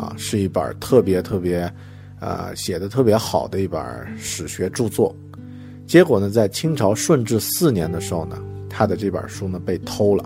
[0.00, 1.70] 啊，是一本特别特别，
[2.18, 5.14] 啊，写的特别好的一本史学著作。
[5.92, 10.24] 结果呢，在清朝顺治四年的时候呢，他的这本书呢被偷了，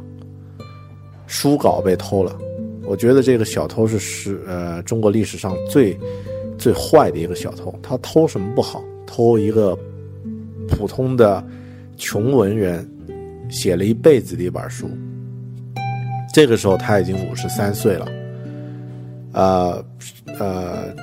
[1.27, 2.39] 书稿被偷了。
[2.85, 5.99] 我觉得这个小偷是史呃中国历史上最
[6.57, 7.77] 最坏的一个小偷。
[7.83, 8.81] 他偷什么不好？
[9.09, 9.77] 偷一个
[10.69, 11.45] 普通的
[11.97, 12.89] 穷文人
[13.51, 14.89] 写了一辈子的一本书。
[16.33, 18.07] 这个时候他已经五十三岁了，
[19.33, 19.85] 呃
[20.39, 20.95] 呃，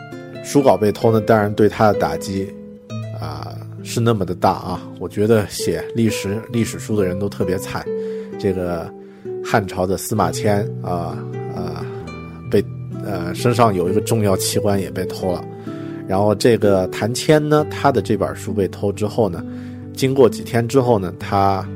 [0.41, 2.47] 书稿被偷呢，当然对他的打击
[3.19, 3.59] 啊。
[3.83, 4.81] 是那么的大啊！
[4.99, 7.85] 我觉得写历史历史书的人都特别惨。
[8.39, 8.91] 这个
[9.43, 11.17] 汉朝的司马迁啊
[11.53, 11.85] 啊，
[12.49, 12.63] 被
[13.05, 15.43] 呃身上有一个重要器官也被偷了。
[16.07, 19.43] 然后这个谭谦呢，他的这本书被偷之后呢，
[19.93, 21.67] 经过几天之后呢，他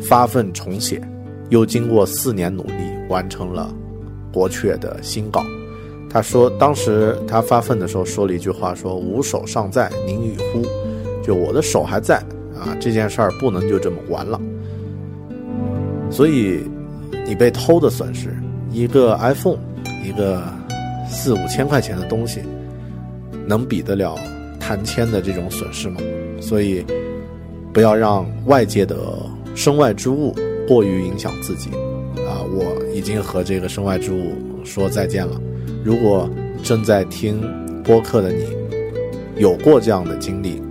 [0.00, 1.00] 发奋重写，
[1.50, 2.74] 又经过四年努力
[3.08, 3.74] 完成了
[4.34, 5.42] 《国阙》的新稿。
[6.10, 10.62] 他说，当时他发奋的时候说了一句话，说：“吾手尚在，宁与乎？”
[11.22, 12.16] 就我的手还在
[12.54, 14.40] 啊，这件事儿不能就这么完了。
[16.10, 16.60] 所以，
[17.26, 18.34] 你被偷的损失，
[18.70, 19.58] 一个 iPhone，
[20.04, 20.42] 一个
[21.08, 22.40] 四五千块钱的东西，
[23.46, 24.14] 能比得了
[24.60, 26.00] 谭谦的这种损失吗？
[26.40, 26.84] 所以，
[27.72, 28.96] 不要让外界的
[29.54, 30.34] 身外之物
[30.68, 31.70] 过于影响自己。
[32.28, 34.32] 啊，我已经和这个身外之物
[34.64, 35.40] 说再见了。
[35.82, 36.28] 如果
[36.62, 37.40] 正在听
[37.82, 38.44] 播客的你，
[39.36, 40.62] 有过这样的经历。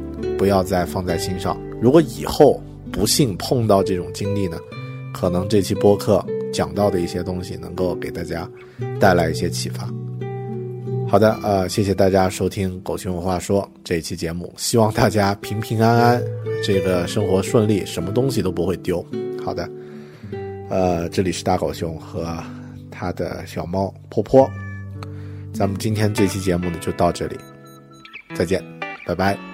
[0.42, 1.56] 不要再放在心上。
[1.80, 2.60] 如果以后
[2.92, 4.58] 不幸碰到这种经历呢，
[5.14, 8.50] 可能这期播客讲到的一些东西能够给大家
[9.00, 9.88] 带来一些启发。
[11.08, 16.24] 好的，呃，谢谢大家收听《狗熊文化说》这一期节目，希望大家平平安安，
[16.64, 19.06] 这个生活顺利，什么东西都不会丢。
[19.46, 19.70] 好的，
[20.72, 22.36] 呃，这里是大狗熊和
[22.90, 24.50] 他的小猫坡坡，
[25.54, 27.38] 咱们今天这期节目呢就到这里，
[28.34, 28.60] 再见，
[29.06, 29.51] 拜拜。